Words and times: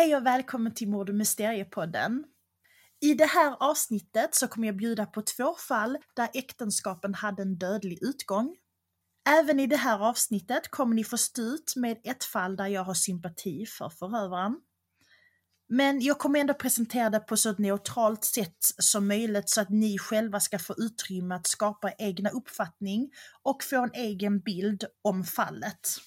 Hej 0.00 0.16
och 0.16 0.26
välkommen 0.26 0.74
till 0.74 0.88
Mord 0.88 1.08
och 1.08 1.14
Mysteriepodden. 1.14 2.24
I 3.00 3.14
det 3.14 3.26
här 3.26 3.56
avsnittet 3.60 4.34
så 4.34 4.48
kommer 4.48 4.68
jag 4.68 4.76
bjuda 4.76 5.06
på 5.06 5.22
två 5.22 5.54
fall 5.54 5.98
där 6.16 6.28
äktenskapen 6.34 7.14
hade 7.14 7.42
en 7.42 7.58
dödlig 7.58 7.98
utgång. 8.02 8.56
Även 9.28 9.60
i 9.60 9.66
det 9.66 9.76
här 9.76 10.08
avsnittet 10.08 10.70
kommer 10.70 10.94
ni 10.94 11.04
få 11.04 11.16
stå 11.18 11.42
ut 11.42 11.72
med 11.76 12.00
ett 12.04 12.24
fall 12.24 12.56
där 12.56 12.66
jag 12.66 12.84
har 12.84 12.94
sympati 12.94 13.66
för 13.66 13.88
förövaren. 13.88 14.56
Men 15.68 16.00
jag 16.00 16.18
kommer 16.18 16.40
ändå 16.40 16.54
presentera 16.54 17.10
det 17.10 17.20
på 17.20 17.36
så 17.36 17.50
ett 17.50 17.58
neutralt 17.58 18.24
sätt 18.24 18.58
som 18.60 19.08
möjligt 19.08 19.50
så 19.50 19.60
att 19.60 19.70
ni 19.70 19.98
själva 19.98 20.40
ska 20.40 20.58
få 20.58 20.74
utrymme 20.78 21.34
att 21.34 21.46
skapa 21.46 21.92
egna 21.98 22.30
uppfattning 22.30 23.10
och 23.42 23.62
få 23.62 23.82
en 23.82 23.92
egen 23.94 24.40
bild 24.40 24.84
om 25.02 25.24
fallet. 25.24 26.00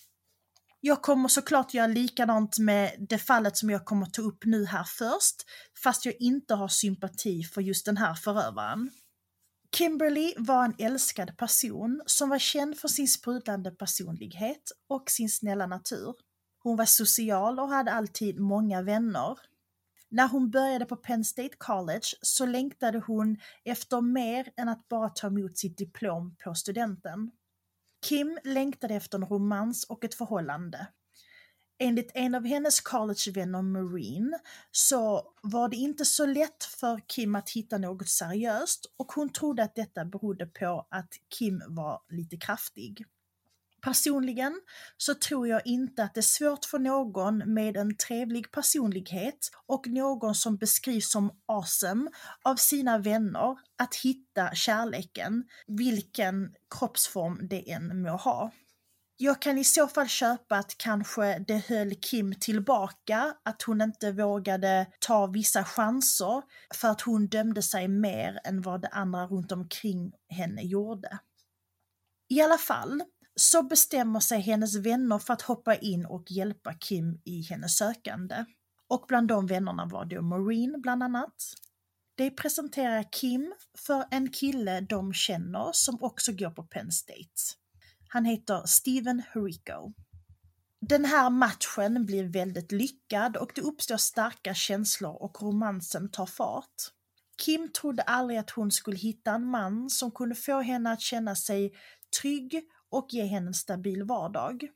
Jag 0.86 1.02
kommer 1.02 1.30
såklart 1.30 1.74
göra 1.74 1.88
likadant 1.88 2.60
med 2.60 2.96
det 3.10 3.18
fallet 3.18 3.58
som 3.58 3.70
jag 3.70 3.86
kommer 3.86 4.06
ta 4.06 4.22
upp 4.22 4.46
nu 4.46 4.66
här 4.66 4.84
först, 4.84 5.36
fast 5.84 6.06
jag 6.06 6.16
inte 6.20 6.56
har 6.56 6.68
sympati 6.68 7.44
för 7.44 7.62
just 7.62 7.86
den 7.86 7.98
här 7.98 8.16
förövaren. 8.16 8.90
Kimberly 9.76 10.34
var 10.38 10.66
en 10.66 10.76
älskad 10.78 11.38
person 11.38 12.02
som 12.06 12.30
var 12.30 12.40
känd 12.40 12.78
för 12.78 12.88
sin 12.88 13.08
sprudlande 13.08 13.72
personlighet 13.72 14.72
och 14.90 15.10
sin 15.10 15.30
snälla 15.30 15.68
natur. 15.68 16.16
Hon 16.60 16.78
var 16.78 16.86
social 16.86 17.60
och 17.60 17.70
hade 17.70 17.92
alltid 17.92 18.40
många 18.40 18.82
vänner. 18.82 19.38
När 20.10 20.28
hon 20.28 20.52
började 20.52 20.86
på 20.86 20.96
Penn 20.96 21.26
State 21.26 21.56
College 21.58 22.08
så 22.22 22.46
längtade 22.46 23.00
hon 23.00 23.38
efter 23.66 24.02
mer 24.02 24.50
än 24.58 24.70
att 24.70 24.88
bara 24.88 25.10
ta 25.10 25.28
emot 25.28 25.58
sitt 25.58 25.78
diplom 25.78 26.36
på 26.44 26.56
studenten. 26.56 27.32
Kim 28.04 28.40
längtade 28.44 28.96
efter 28.96 29.18
en 29.18 29.26
romans 29.26 29.84
och 29.84 30.04
ett 30.04 30.14
förhållande. 30.14 30.88
Enligt 31.80 32.12
en 32.14 32.36
av 32.36 32.46
hennes 32.46 32.82
collegevänner 32.82 33.62
Marine 33.62 34.40
så 34.72 35.34
var 35.42 35.70
det 35.70 35.76
inte 35.76 36.06
så 36.06 36.26
lätt 36.26 36.64
för 36.64 37.00
Kim 37.08 37.36
att 37.36 37.50
hitta 37.50 37.78
något 37.78 38.10
seriöst 38.10 38.86
och 38.98 39.12
hon 39.12 39.30
trodde 39.30 39.64
att 39.64 39.76
detta 39.76 40.06
berodde 40.06 40.46
på 40.46 40.88
att 40.90 41.14
Kim 41.38 41.64
var 41.68 42.02
lite 42.10 42.38
kraftig. 42.38 43.06
Personligen 43.84 44.62
så 44.98 45.14
tror 45.14 45.48
jag 45.48 45.68
inte 45.68 46.04
att 46.04 46.14
det 46.14 46.20
är 46.20 46.22
svårt 46.22 46.66
för 46.66 46.80
någon 46.80 47.54
med 47.54 47.78
en 47.78 47.98
trevlig 47.98 48.52
personlighet 48.52 49.52
och 49.66 49.88
någon 49.88 50.36
som 50.36 50.58
beskrivs 50.58 51.12
som 51.12 51.32
awesome 51.46 52.12
av 52.44 52.56
sina 52.56 52.98
vänner 52.98 53.58
att 53.78 53.96
hitta 53.96 54.56
kärleken, 54.56 55.44
vilken 55.68 56.54
kroppsform 56.80 57.48
det 57.50 57.72
än 57.72 58.02
må 58.02 58.10
ha. 58.10 58.52
Jag 59.18 59.42
kan 59.42 59.58
i 59.58 59.64
så 59.64 59.88
fall 59.88 60.08
köpa 60.08 60.56
att 60.56 60.78
kanske 60.78 61.40
det 61.48 61.58
höll 61.58 61.96
Kim 61.96 62.34
tillbaka, 62.40 63.36
att 63.44 63.62
hon 63.62 63.82
inte 63.82 64.12
vågade 64.12 64.88
ta 65.00 65.28
vissa 65.28 65.64
chanser 65.64 66.42
för 66.74 66.88
att 66.88 67.02
hon 67.02 67.28
dömde 67.28 67.62
sig 67.62 67.88
mer 67.88 68.40
än 68.44 68.62
vad 68.62 68.82
de 68.82 68.88
andra 68.92 69.28
runt 69.28 69.52
omkring 69.52 70.12
henne 70.30 70.62
gjorde. 70.62 71.20
I 72.30 72.42
alla 72.42 72.58
fall, 72.58 73.04
så 73.36 73.64
bestämmer 73.64 74.20
sig 74.20 74.42
hennes 74.42 74.76
vänner 74.76 75.20
för 75.20 75.34
att 75.34 75.42
hoppa 75.42 75.76
in 75.76 76.06
och 76.06 76.32
hjälpa 76.32 76.74
Kim 76.74 77.22
i 77.24 77.42
hennes 77.42 77.78
sökande. 77.78 78.46
Och 78.88 79.06
bland 79.08 79.28
de 79.28 79.48
vännerna 79.48 79.86
var 79.86 80.06
då 80.06 80.22
Maureen 80.22 80.82
bland 80.82 81.04
annat. 81.04 81.54
De 82.16 82.32
presenterar 82.32 83.12
Kim 83.12 83.54
för 83.78 84.06
en 84.12 84.30
kille 84.30 84.82
de 84.82 85.14
känner 85.14 85.70
som 85.74 86.04
också 86.04 86.32
går 86.32 86.50
på 86.50 86.64
Penn 86.64 86.92
State. 86.92 87.42
Han 88.08 88.26
heter 88.26 88.62
Steven 88.66 89.24
Hurico. 89.34 89.94
Den 90.82 91.06
här 91.06 91.30
matchen 91.30 92.06
blir 92.06 92.24
väldigt 92.24 92.72
lyckad 92.72 93.38
och 93.38 93.52
det 93.56 93.62
uppstår 93.62 93.98
starka 93.98 94.54
känslor 94.54 95.24
och 95.24 95.42
romansen 95.42 96.12
tar 96.12 96.26
fart. 96.26 96.76
Kim 97.38 97.72
trodde 97.72 98.02
aldrig 98.02 98.40
att 98.40 98.50
hon 98.50 98.72
skulle 98.72 98.98
hitta 98.98 99.32
en 99.32 99.46
man 99.46 99.90
som 99.90 100.12
kunde 100.12 100.36
få 100.36 100.62
henne 100.62 100.92
att 100.92 101.02
känna 101.02 101.36
sig 101.36 101.74
trygg 102.22 102.64
och 102.94 103.08
ge 103.10 103.26
henne 103.26 103.48
en 103.48 103.54
stabil 103.54 104.04
vardag. 104.04 104.68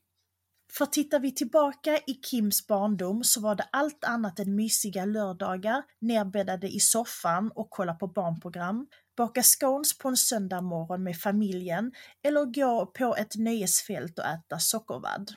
För 0.72 0.85
tittar 0.85 1.19
vi 1.19 1.31
tillbaka 1.31 1.97
i 1.97 2.13
Kims 2.13 2.67
barndom 2.67 3.23
så 3.23 3.41
var 3.41 3.55
det 3.55 3.69
allt 3.72 4.03
annat 4.03 4.39
än 4.39 4.55
mysiga 4.55 5.05
lördagar 5.05 5.83
nerbäddade 6.01 6.67
i 6.67 6.79
soffan 6.79 7.51
och 7.56 7.69
kolla 7.69 7.94
på 7.94 8.07
barnprogram, 8.07 8.88
baka 9.17 9.44
scones 9.44 9.97
på 9.97 10.09
en 10.09 10.17
söndag 10.17 10.61
morgon 10.61 11.03
med 11.03 11.17
familjen 11.17 11.91
eller 12.23 12.45
gå 12.45 12.85
på 12.85 13.16
ett 13.16 13.35
nöjesfält 13.35 14.19
och 14.19 14.25
äta 14.25 14.59
sockervadd. 14.59 15.31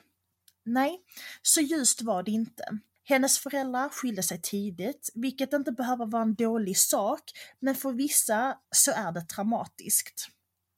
Nej, 0.65 0.99
så 1.41 1.61
ljust 1.61 2.01
var 2.01 2.23
det 2.23 2.31
inte. 2.31 2.63
Hennes 3.03 3.39
föräldrar 3.39 3.89
skilde 3.89 4.23
sig 4.23 4.41
tidigt, 4.41 5.09
vilket 5.15 5.53
inte 5.53 5.71
behöver 5.71 6.05
vara 6.05 6.21
en 6.21 6.35
dålig 6.35 6.77
sak, 6.77 7.21
men 7.59 7.75
för 7.75 7.91
vissa 7.91 8.57
så 8.75 8.91
är 8.91 9.11
det 9.11 9.21
traumatiskt. 9.21 10.27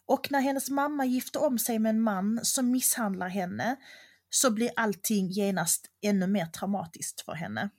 Och 0.05 0.31
när 0.31 0.39
hennes 0.39 0.69
mamma 0.69 1.05
gifter 1.05 1.43
om 1.43 1.59
sig 1.59 1.79
med 1.79 1.89
en 1.89 2.01
man 2.01 2.39
som 2.43 2.71
misshandlar 2.71 3.29
henne 3.29 3.75
så 4.29 4.51
blir 4.51 4.71
allting 4.75 5.29
genast 5.29 5.85
ännu 6.01 6.27
mer 6.27 6.45
traumatiskt 6.45 7.21
för 7.21 7.33
henne. 7.33 7.69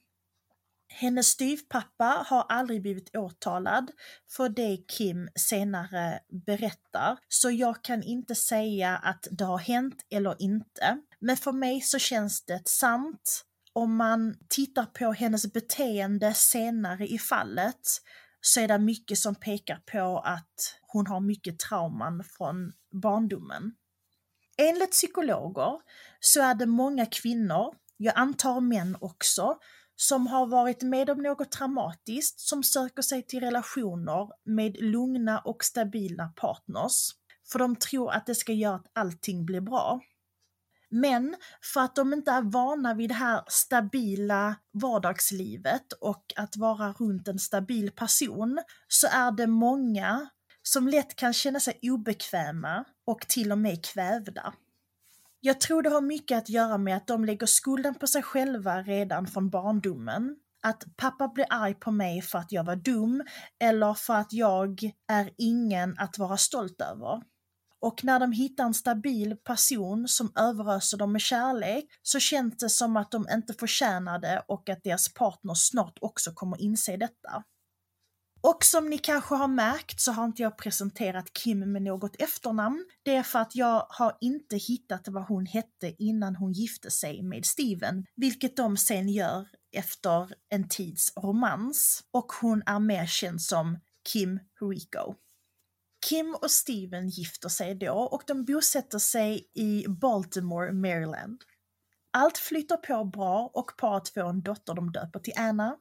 Hennes 0.88 1.26
styvpappa 1.26 2.24
har 2.26 2.46
aldrig 2.48 2.82
blivit 2.82 3.16
åtalad 3.16 3.90
för 4.30 4.48
det 4.48 4.76
Kim 4.88 5.28
senare 5.34 6.20
berättar, 6.46 7.18
så 7.28 7.50
jag 7.50 7.84
kan 7.84 8.02
inte 8.02 8.34
säga 8.34 8.96
att 8.96 9.26
det 9.30 9.44
har 9.44 9.58
hänt 9.58 10.06
eller 10.10 10.42
inte. 10.42 10.98
Men 11.20 11.36
för 11.36 11.52
mig 11.52 11.80
så 11.80 11.98
känns 11.98 12.44
det 12.44 12.62
sant. 12.68 13.44
Om 13.72 13.96
man 13.96 14.36
tittar 14.48 14.84
på 14.84 15.12
hennes 15.12 15.52
beteende 15.52 16.34
senare 16.34 17.06
i 17.06 17.18
fallet 17.18 18.00
så 18.46 18.60
är 18.60 18.68
det 18.68 18.78
mycket 18.78 19.18
som 19.18 19.34
pekar 19.34 19.82
på 19.92 20.18
att 20.18 20.78
hon 20.82 21.06
har 21.06 21.20
mycket 21.20 21.58
trauman 21.58 22.24
från 22.24 22.72
barndomen. 23.02 23.72
Enligt 24.58 24.90
psykologer 24.90 25.80
så 26.20 26.42
är 26.42 26.54
det 26.54 26.66
många 26.66 27.06
kvinnor, 27.06 27.74
jag 27.96 28.14
antar 28.16 28.60
män 28.60 28.96
också, 29.00 29.58
som 29.96 30.26
har 30.26 30.46
varit 30.46 30.82
med 30.82 31.10
om 31.10 31.22
något 31.22 31.52
traumatiskt 31.52 32.40
som 32.40 32.62
söker 32.62 33.02
sig 33.02 33.22
till 33.22 33.40
relationer 33.40 34.28
med 34.44 34.76
lugna 34.82 35.38
och 35.38 35.64
stabila 35.64 36.32
partners. 36.36 37.10
För 37.52 37.58
de 37.58 37.76
tror 37.76 38.12
att 38.12 38.26
det 38.26 38.34
ska 38.34 38.52
göra 38.52 38.74
att 38.74 38.90
allting 38.92 39.44
blir 39.46 39.60
bra. 39.60 40.00
Men 40.94 41.36
för 41.74 41.80
att 41.80 41.96
de 41.96 42.12
inte 42.12 42.30
är 42.30 42.42
vana 42.42 42.94
vid 42.94 43.10
det 43.10 43.14
här 43.14 43.42
stabila 43.48 44.56
vardagslivet 44.72 45.92
och 45.92 46.32
att 46.36 46.56
vara 46.56 46.92
runt 46.92 47.28
en 47.28 47.38
stabil 47.38 47.90
person 47.90 48.58
så 48.88 49.06
är 49.06 49.32
det 49.32 49.46
många 49.46 50.28
som 50.62 50.88
lätt 50.88 51.16
kan 51.16 51.32
känna 51.32 51.60
sig 51.60 51.78
obekväma 51.82 52.84
och 53.06 53.20
till 53.28 53.52
och 53.52 53.58
med 53.58 53.84
kvävda. 53.84 54.54
Jag 55.40 55.60
tror 55.60 55.82
det 55.82 55.90
har 55.90 56.00
mycket 56.00 56.38
att 56.38 56.48
göra 56.48 56.78
med 56.78 56.96
att 56.96 57.06
de 57.06 57.24
lägger 57.24 57.46
skulden 57.46 57.94
på 57.94 58.06
sig 58.06 58.22
själva 58.22 58.82
redan 58.82 59.26
från 59.26 59.50
barndomen. 59.50 60.36
Att 60.62 60.84
pappa 60.96 61.28
blir 61.28 61.46
arg 61.50 61.74
på 61.74 61.90
mig 61.90 62.22
för 62.22 62.38
att 62.38 62.52
jag 62.52 62.64
var 62.64 62.76
dum 62.76 63.24
eller 63.60 63.94
för 63.94 64.14
att 64.14 64.32
jag 64.32 64.78
är 65.08 65.30
ingen 65.38 65.98
att 65.98 66.18
vara 66.18 66.36
stolt 66.36 66.80
över. 66.80 67.22
Och 67.84 68.04
när 68.04 68.20
de 68.20 68.32
hittar 68.32 68.64
en 68.64 68.74
stabil 68.74 69.36
person 69.36 70.08
som 70.08 70.32
överöser 70.36 70.98
dem 70.98 71.12
med 71.12 71.20
kärlek 71.20 71.84
så 72.02 72.18
känns 72.20 72.56
det 72.56 72.70
som 72.70 72.96
att 72.96 73.10
de 73.10 73.26
inte 73.32 73.54
förtjänar 73.54 74.18
det 74.18 74.44
och 74.48 74.68
att 74.68 74.84
deras 74.84 75.14
partner 75.14 75.54
snart 75.54 75.98
också 76.00 76.32
kommer 76.32 76.60
inse 76.60 76.96
detta. 76.96 77.44
Och 78.40 78.64
som 78.64 78.90
ni 78.90 78.98
kanske 78.98 79.34
har 79.34 79.48
märkt 79.48 80.00
så 80.00 80.12
har 80.12 80.24
inte 80.24 80.42
jag 80.42 80.58
presenterat 80.58 81.32
Kim 81.32 81.72
med 81.72 81.82
något 81.82 82.16
efternamn. 82.18 82.84
Det 83.02 83.16
är 83.16 83.22
för 83.22 83.38
att 83.38 83.56
jag 83.56 83.86
har 83.88 84.16
inte 84.20 84.56
hittat 84.56 85.08
vad 85.08 85.24
hon 85.24 85.46
hette 85.46 85.94
innan 85.98 86.36
hon 86.36 86.52
gifte 86.52 86.90
sig 86.90 87.22
med 87.22 87.46
Steven, 87.46 88.04
vilket 88.16 88.56
de 88.56 88.76
sen 88.76 89.08
gör 89.08 89.48
efter 89.76 90.34
en 90.48 90.68
tids 90.68 91.12
romans. 91.16 92.04
Och 92.10 92.32
hon 92.40 92.62
är 92.66 92.78
mer 92.78 93.06
känd 93.06 93.42
som 93.42 93.78
Kim 94.12 94.40
Rico. 94.60 95.14
Kim 96.08 96.36
och 96.42 96.50
Steven 96.50 97.08
gifter 97.08 97.48
sig 97.48 97.74
då 97.74 97.92
och 97.92 98.22
de 98.26 98.44
bosätter 98.44 98.98
sig 98.98 99.50
i 99.54 99.84
Baltimore, 99.88 100.72
Maryland. 100.72 101.44
Allt 102.10 102.38
flyter 102.38 102.76
på 102.76 103.04
bra 103.04 103.50
och 103.54 103.76
paret 103.76 104.08
får 104.08 104.28
en 104.28 104.42
dotter 104.42 104.74
de 104.74 104.92
döper 104.92 105.20
till 105.20 105.32
Anna. 105.36 105.76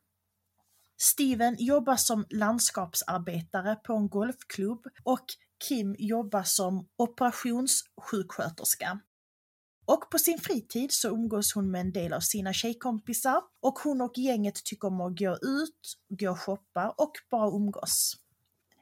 Steven 1.01 1.55
jobbar 1.59 1.95
som 1.95 2.25
landskapsarbetare 2.29 3.75
på 3.75 3.93
en 3.93 4.09
golfklubb 4.09 4.87
och 5.03 5.25
Kim 5.67 5.95
jobbar 5.99 6.43
som 6.43 6.87
operationssjuksköterska. 6.95 8.99
Och 9.85 10.09
på 10.11 10.19
sin 10.19 10.39
fritid 10.39 10.91
så 10.91 11.09
umgås 11.09 11.53
hon 11.53 11.71
med 11.71 11.81
en 11.81 11.91
del 11.91 12.13
av 12.13 12.19
sina 12.19 12.53
tjejkompisar 12.53 13.41
och 13.61 13.79
hon 13.79 14.01
och 14.01 14.17
gänget 14.17 14.65
tycker 14.65 14.87
om 14.87 15.01
att 15.01 15.19
gå 15.19 15.37
ut, 15.41 15.97
gå 16.09 16.31
och 16.31 16.39
shoppa 16.39 16.95
och 16.97 17.11
bara 17.31 17.55
umgås. 17.55 18.22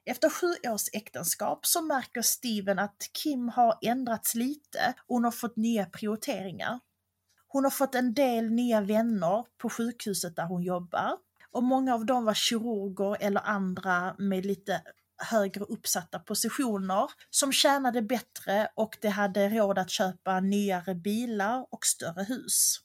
Efter 0.06 0.30
sju 0.30 0.48
års 0.70 0.90
äktenskap 0.94 1.66
så 1.66 1.82
märker 1.82 2.22
Steven 2.22 2.80
att 2.80 3.10
Kim 3.14 3.50
har 3.50 3.78
ändrats 3.82 4.36
lite 4.36 4.94
och 5.08 5.16
hon 5.16 5.24
har 5.24 5.32
fått 5.32 5.56
nya 5.56 5.86
prioriteringar. 5.86 6.80
Hon 7.48 7.64
har 7.64 7.72
fått 7.72 7.96
en 7.96 8.14
del 8.14 8.52
nya 8.52 8.82
vänner 8.82 9.46
på 9.58 9.70
sjukhuset 9.70 10.36
där 10.36 10.46
hon 10.46 10.64
jobbar 10.64 11.18
och 11.52 11.64
många 11.64 11.94
av 11.94 12.06
dem 12.06 12.26
var 12.26 12.34
kirurger 12.34 13.18
eller 13.20 13.42
andra 13.42 14.16
med 14.18 14.46
lite 14.46 14.82
högre 15.18 15.64
uppsatta 15.64 16.20
positioner 16.20 17.12
som 17.30 17.52
tjänade 17.52 18.02
bättre 18.02 18.70
och 18.76 18.98
de 19.02 19.08
hade 19.08 19.50
råd 19.50 19.78
att 19.78 19.90
köpa 19.90 20.40
nyare 20.40 20.96
bilar 20.96 21.68
och 21.72 21.86
större 21.86 22.24
hus. 22.24 22.80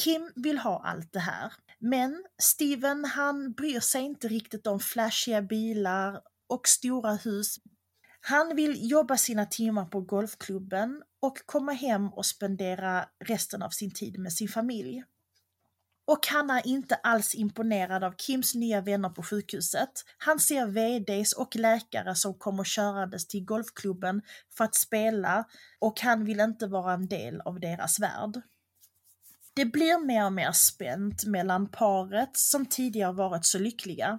Kim 0.00 0.32
vill 0.34 0.58
ha 0.58 0.82
allt 0.84 1.12
det 1.12 1.20
här, 1.20 1.52
men 1.78 2.24
Steven 2.42 3.04
han 3.04 3.52
bryr 3.52 3.80
sig 3.80 4.02
inte 4.02 4.28
riktigt 4.28 4.66
om 4.66 4.80
flashiga 4.80 5.42
bilar 5.42 6.20
och 6.50 6.68
stora 6.68 7.14
hus. 7.14 7.56
Han 8.20 8.56
vill 8.56 8.90
jobba 8.90 9.16
sina 9.16 9.46
timmar 9.46 9.84
på 9.84 10.00
golfklubben 10.00 11.02
och 11.20 11.38
komma 11.46 11.72
hem 11.72 12.08
och 12.08 12.26
spendera 12.26 13.04
resten 13.24 13.62
av 13.62 13.70
sin 13.70 13.90
tid 13.90 14.18
med 14.18 14.32
sin 14.32 14.48
familj. 14.48 15.04
Och 16.06 16.26
han 16.26 16.50
är 16.50 16.66
inte 16.66 16.94
alls 16.94 17.34
imponerad 17.34 18.04
av 18.04 18.14
Kims 18.16 18.54
nya 18.54 18.80
vänner 18.80 19.08
på 19.08 19.22
sjukhuset. 19.22 19.90
Han 20.18 20.38
ser 20.38 20.66
VDs 20.66 21.32
och 21.32 21.56
läkare 21.56 22.14
som 22.14 22.34
kommer 22.34 22.64
körandes 22.64 23.26
till 23.26 23.44
golfklubben 23.44 24.22
för 24.56 24.64
att 24.64 24.74
spela 24.74 25.44
och 25.78 26.00
han 26.00 26.24
vill 26.24 26.40
inte 26.40 26.66
vara 26.66 26.92
en 26.92 27.08
del 27.08 27.40
av 27.40 27.60
deras 27.60 28.00
värld. 28.00 28.40
Det 29.54 29.64
blir 29.64 30.06
mer 30.06 30.24
och 30.24 30.32
mer 30.32 30.52
spänt 30.52 31.24
mellan 31.24 31.68
paret 31.68 32.36
som 32.36 32.66
tidigare 32.66 33.12
varit 33.12 33.44
så 33.44 33.58
lyckliga. 33.58 34.18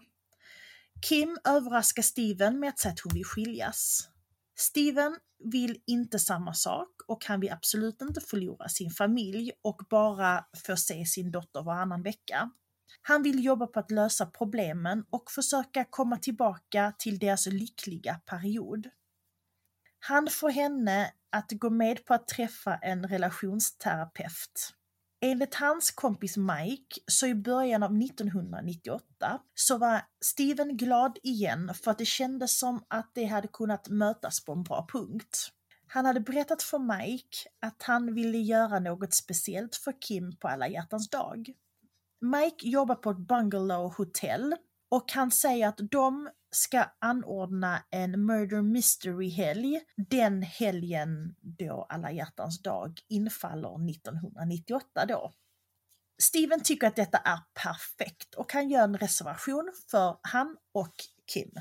Kim 1.02 1.38
överraskar 1.44 2.04
Steven 2.04 2.60
med 2.60 2.70
att 2.70 2.80
säga 2.80 2.92
att 2.92 3.00
hon 3.00 3.14
vill 3.14 3.26
skiljas. 3.26 4.10
Steven 4.60 5.18
vill 5.44 5.82
inte 5.88 6.20
samma 6.20 6.54
sak 6.54 6.90
och 7.08 7.26
han 7.26 7.40
vill 7.40 7.52
absolut 7.52 8.02
inte 8.02 8.22
förlora 8.22 8.70
sin 8.70 8.92
familj 8.92 9.52
och 9.62 9.82
bara 9.90 10.46
få 10.66 10.78
se 10.78 11.06
sin 11.06 11.32
dotter 11.32 11.64
varannan 11.64 12.04
vecka. 12.04 12.52
Han 13.02 13.24
vill 13.24 13.44
jobba 13.44 13.68
på 13.68 13.80
att 13.80 13.92
lösa 13.92 14.26
problemen 14.26 15.06
och 15.10 15.32
försöka 15.32 15.86
komma 15.90 16.18
tillbaka 16.18 16.94
till 17.00 17.20
deras 17.20 17.48
lyckliga 17.48 18.16
period. 18.26 18.90
Han 20.00 20.28
får 20.28 20.50
henne 20.50 21.14
att 21.32 21.52
gå 21.52 21.70
med 21.70 22.06
på 22.06 22.14
att 22.14 22.28
träffa 22.28 22.76
en 22.76 23.08
relationsterapeut. 23.08 24.74
Enligt 25.24 25.56
hans 25.56 25.92
kompis 25.92 26.38
Mike, 26.38 27.02
så 27.08 27.28
i 27.28 27.36
början 27.36 27.84
av 27.84 28.02
1998, 28.02 29.40
så 29.54 29.78
var 29.78 30.02
Steven 30.26 30.78
glad 30.78 31.18
igen 31.24 31.74
för 31.84 31.92
att 31.92 31.98
det 31.98 32.06
kändes 32.06 32.60
som 32.60 32.84
att 32.88 33.12
de 33.16 33.26
hade 33.26 33.48
kunnat 33.48 33.90
mötas 33.90 34.46
på 34.46 34.52
en 34.52 34.64
bra 34.64 34.88
punkt. 34.92 35.52
Han 35.88 36.06
hade 36.06 36.20
berättat 36.20 36.64
för 36.64 36.80
Mike 36.80 37.38
att 37.62 37.84
han 37.84 38.14
ville 38.14 38.38
göra 38.38 38.80
något 38.80 39.14
speciellt 39.14 39.76
för 39.76 40.02
Kim 40.02 40.38
på 40.38 40.48
alla 40.48 40.68
hjärtans 40.68 41.10
dag. 41.10 41.54
Mike 42.22 42.68
jobbar 42.68 42.96
på 42.96 43.10
ett 43.10 43.28
bungalow 43.28 43.94
hotell 43.98 44.56
och 44.92 45.12
han 45.12 45.32
säger 45.32 45.68
att 45.68 45.80
de 45.92 46.30
ska 46.52 46.86
anordna 47.00 47.84
en 47.90 48.26
murder 48.26 48.62
mystery-helg 48.62 49.82
den 49.96 50.42
helgen 50.42 51.36
då 51.42 51.86
alla 51.90 52.12
hjärtans 52.12 52.62
dag 52.62 53.00
infaller 53.08 53.90
1998 53.90 55.06
då. 55.06 55.34
Steven 56.22 56.62
tycker 56.64 56.88
att 56.88 56.96
detta 56.96 57.18
är 57.18 57.40
perfekt 57.64 58.36
och 58.36 58.54
han 58.54 58.70
gör 58.70 58.84
en 58.84 58.98
reservation 58.98 59.72
för 59.92 60.18
han 60.22 60.58
och 60.74 60.94
Kim. 61.34 61.52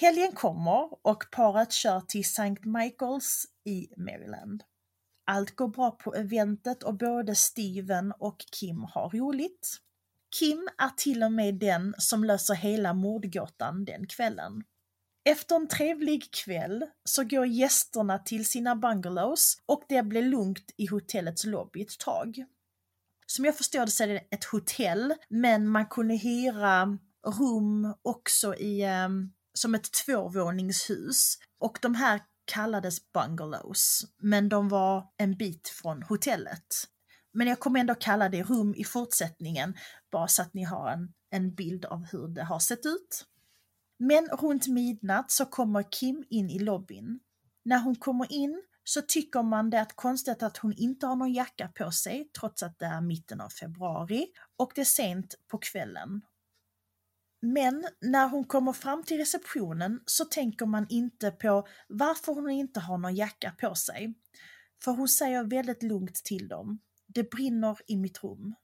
Helgen 0.00 0.32
kommer 0.32 1.06
och 1.06 1.24
paret 1.32 1.72
kör 1.72 2.00
till 2.00 2.20
St. 2.20 2.56
Michaels 2.62 3.46
i 3.64 3.88
Maryland. 3.96 4.64
Allt 5.26 5.56
går 5.56 5.68
bra 5.68 5.90
på 5.90 6.14
eventet 6.14 6.82
och 6.82 6.94
både 6.94 7.34
Steven 7.34 8.12
och 8.18 8.38
Kim 8.38 8.82
har 8.82 9.10
roligt. 9.10 9.83
Kim 10.38 10.68
är 10.78 10.88
till 10.96 11.22
och 11.22 11.32
med 11.32 11.54
den 11.54 11.94
som 11.98 12.24
löser 12.24 12.54
hela 12.54 12.94
mordgåtan 12.94 13.84
den 13.84 14.06
kvällen. 14.06 14.62
Efter 15.24 15.56
en 15.56 15.68
trevlig 15.68 16.32
kväll 16.32 16.86
så 17.04 17.24
går 17.24 17.46
gästerna 17.46 18.18
till 18.18 18.46
sina 18.46 18.76
bungalows 18.76 19.56
och 19.66 19.82
det 19.88 20.02
blir 20.02 20.22
lugnt 20.22 20.74
i 20.76 20.86
hotellets 20.86 21.44
lobby 21.44 21.82
ett 21.82 21.98
tag. 21.98 22.44
Som 23.26 23.44
jag 23.44 23.56
förstår 23.56 23.80
det 23.80 23.90
så 23.90 24.04
är 24.04 24.08
det 24.08 24.18
ett 24.30 24.44
hotell, 24.44 25.14
men 25.28 25.68
man 25.68 25.86
kunde 25.86 26.14
hyra 26.14 26.98
rum 27.26 27.94
också 28.02 28.54
i, 28.54 28.82
ehm, 28.82 29.32
som 29.54 29.74
ett 29.74 29.92
tvåvåningshus. 29.92 31.38
Och 31.58 31.78
de 31.82 31.94
här 31.94 32.20
kallades 32.44 33.12
bungalows, 33.12 34.04
men 34.18 34.48
de 34.48 34.68
var 34.68 35.06
en 35.16 35.36
bit 35.36 35.68
från 35.68 36.02
hotellet. 36.02 36.88
Men 37.34 37.46
jag 37.46 37.60
kommer 37.60 37.80
ändå 37.80 37.94
kalla 37.94 38.28
det 38.28 38.42
rum 38.42 38.74
i 38.74 38.84
fortsättningen, 38.84 39.74
bara 40.10 40.28
så 40.28 40.42
att 40.42 40.54
ni 40.54 40.62
har 40.64 40.90
en, 40.90 41.12
en 41.30 41.54
bild 41.54 41.84
av 41.84 42.06
hur 42.12 42.28
det 42.28 42.44
har 42.44 42.58
sett 42.58 42.86
ut. 42.86 43.26
Men 43.98 44.28
runt 44.28 44.66
midnatt 44.68 45.30
så 45.30 45.46
kommer 45.46 45.82
Kim 45.82 46.24
in 46.30 46.50
i 46.50 46.58
lobbyn. 46.58 47.20
När 47.64 47.78
hon 47.78 47.96
kommer 47.96 48.32
in 48.32 48.62
så 48.84 49.02
tycker 49.02 49.42
man 49.42 49.70
det 49.70 49.76
är 49.76 49.86
konstigt 49.94 50.42
att 50.42 50.56
hon 50.56 50.72
inte 50.72 51.06
har 51.06 51.16
någon 51.16 51.32
jacka 51.32 51.68
på 51.68 51.90
sig 51.90 52.30
trots 52.40 52.62
att 52.62 52.78
det 52.78 52.86
är 52.86 53.00
mitten 53.00 53.40
av 53.40 53.48
februari 53.48 54.26
och 54.56 54.72
det 54.74 54.80
är 54.80 54.84
sent 54.84 55.34
på 55.48 55.58
kvällen. 55.58 56.20
Men 57.42 57.84
när 58.00 58.28
hon 58.28 58.44
kommer 58.44 58.72
fram 58.72 59.04
till 59.04 59.16
receptionen 59.16 60.00
så 60.06 60.24
tänker 60.24 60.66
man 60.66 60.86
inte 60.88 61.30
på 61.30 61.66
varför 61.88 62.32
hon 62.32 62.50
inte 62.50 62.80
har 62.80 62.98
någon 62.98 63.14
jacka 63.14 63.54
på 63.60 63.74
sig. 63.74 64.14
För 64.84 64.92
hon 64.92 65.08
säger 65.08 65.44
väldigt 65.44 65.82
lugnt 65.82 66.14
till 66.14 66.48
dem. 66.48 66.80
Det 67.14 67.30
brinner 67.30 67.78
i 67.86 67.96
mitt 67.96 68.24
rum. 68.24 68.54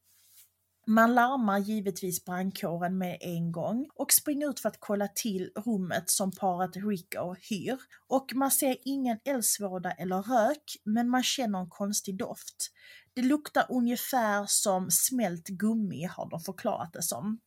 Man 0.87 1.15
larmar 1.15 1.59
givetvis 1.59 2.25
brandkåren 2.25 2.99
med 2.99 3.19
en 3.21 3.53
gång 3.53 3.91
och 3.95 4.13
springer 4.13 4.51
ut 4.51 4.61
för 4.61 4.69
att 4.69 4.81
kolla 4.81 5.09
till 5.09 5.51
rummet 5.57 6.11
som 6.11 6.31
paret 6.31 6.77
Rico 6.77 7.35
hyr. 7.51 7.79
Och 8.09 8.33
man 8.35 8.51
ser 8.51 8.77
ingen 8.85 9.19
eldsvåda 9.25 9.93
eller 9.93 10.23
rök, 10.23 10.77
men 10.85 11.09
man 11.09 11.23
känner 11.23 11.59
en 11.61 11.71
konstig 11.71 12.19
doft. 12.19 12.73
Det 13.15 13.23
luktar 13.23 13.67
ungefär 13.69 14.45
som 14.49 14.91
smält 14.91 15.49
gummi 15.49 16.05
har 16.05 16.31
de 16.31 16.41
förklarat 16.41 16.93
det 16.93 17.03
som. 17.03 17.41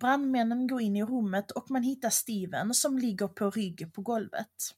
Brandmännen 0.00 0.66
går 0.66 0.80
in 0.80 0.96
i 0.96 1.04
rummet 1.04 1.50
och 1.50 1.70
man 1.70 1.82
hittar 1.82 2.10
Steven 2.10 2.74
som 2.74 2.98
ligger 2.98 3.28
på 3.28 3.50
rygg 3.50 3.94
på 3.94 4.02
golvet. 4.02 4.74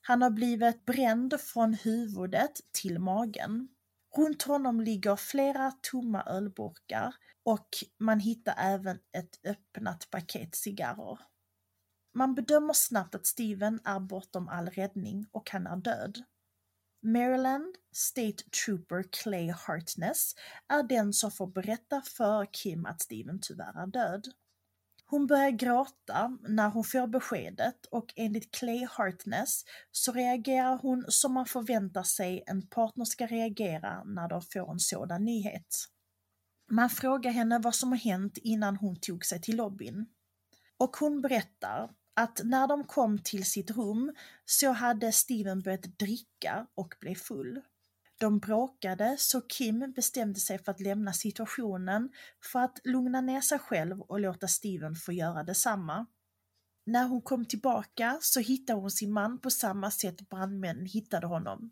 Han 0.00 0.22
har 0.22 0.30
blivit 0.30 0.84
bränd 0.84 1.40
från 1.40 1.74
huvudet 1.74 2.52
till 2.72 2.98
magen. 2.98 3.68
Runt 4.16 4.42
honom 4.42 4.80
ligger 4.80 5.16
flera 5.16 5.72
tomma 5.82 6.22
ölburkar 6.22 7.14
och 7.42 7.68
man 7.98 8.20
hittar 8.20 8.54
även 8.58 8.98
ett 9.12 9.46
öppnat 9.46 10.10
paket 10.10 10.54
cigarrer. 10.54 11.18
Man 12.14 12.34
bedömer 12.34 12.72
snabbt 12.72 13.14
att 13.14 13.26
Steven 13.26 13.80
är 13.84 14.00
bortom 14.00 14.48
all 14.48 14.68
räddning 14.68 15.26
och 15.32 15.50
han 15.50 15.66
är 15.66 15.76
död. 15.76 16.22
Maryland 17.02 17.74
State 17.92 18.44
Trooper 18.50 19.04
Clay 19.12 19.50
Hartness 19.50 20.34
är 20.68 20.82
den 20.82 21.12
som 21.12 21.30
får 21.30 21.46
berätta 21.46 22.02
för 22.02 22.46
Kim 22.52 22.86
att 22.86 23.02
Steven 23.02 23.38
tyvärr 23.42 23.82
är 23.82 23.86
död. 23.86 24.28
Hon 25.10 25.26
börjar 25.26 25.50
gråta 25.50 26.38
när 26.48 26.68
hon 26.68 26.84
får 26.84 27.06
beskedet 27.06 27.86
och 27.90 28.12
enligt 28.16 28.50
Clay 28.50 28.86
Hartness 28.90 29.64
så 29.90 30.12
reagerar 30.12 30.78
hon 30.82 31.04
som 31.08 31.32
man 31.32 31.46
förväntar 31.46 32.02
sig 32.02 32.44
en 32.46 32.66
partner 32.66 33.04
ska 33.04 33.26
reagera 33.26 34.04
när 34.04 34.28
de 34.28 34.42
får 34.42 34.72
en 34.72 34.78
sådan 34.78 35.24
nyhet. 35.24 35.74
Man 36.70 36.90
frågar 36.90 37.30
henne 37.30 37.58
vad 37.58 37.74
som 37.74 37.88
har 37.88 37.98
hänt 37.98 38.38
innan 38.38 38.76
hon 38.76 38.96
tog 38.96 39.24
sig 39.24 39.40
till 39.40 39.56
lobbyn. 39.56 40.06
Och 40.78 40.96
hon 40.96 41.20
berättar 41.20 41.90
att 42.14 42.40
när 42.44 42.68
de 42.68 42.84
kom 42.84 43.18
till 43.18 43.44
sitt 43.44 43.70
rum 43.70 44.14
så 44.44 44.70
hade 44.70 45.12
Steven 45.12 45.62
börjat 45.62 45.98
dricka 45.98 46.66
och 46.74 46.94
blev 47.00 47.14
full. 47.14 47.60
De 48.20 48.38
bråkade 48.38 49.16
så 49.18 49.40
Kim 49.40 49.92
bestämde 49.92 50.40
sig 50.40 50.58
för 50.58 50.70
att 50.70 50.80
lämna 50.80 51.12
situationen 51.12 52.10
för 52.52 52.60
att 52.60 52.78
lugna 52.84 53.20
ner 53.20 53.40
sig 53.40 53.58
själv 53.58 54.00
och 54.00 54.20
låta 54.20 54.48
Steven 54.48 54.94
få 54.94 55.12
göra 55.12 55.42
detsamma. 55.42 56.06
När 56.86 57.04
hon 57.04 57.22
kom 57.22 57.44
tillbaka 57.44 58.18
så 58.20 58.40
hittade 58.40 58.80
hon 58.80 58.90
sin 58.90 59.12
man 59.12 59.40
på 59.40 59.50
samma 59.50 59.90
sätt 59.90 60.28
brandmännen 60.28 60.86
hittade 60.86 61.26
honom. 61.26 61.70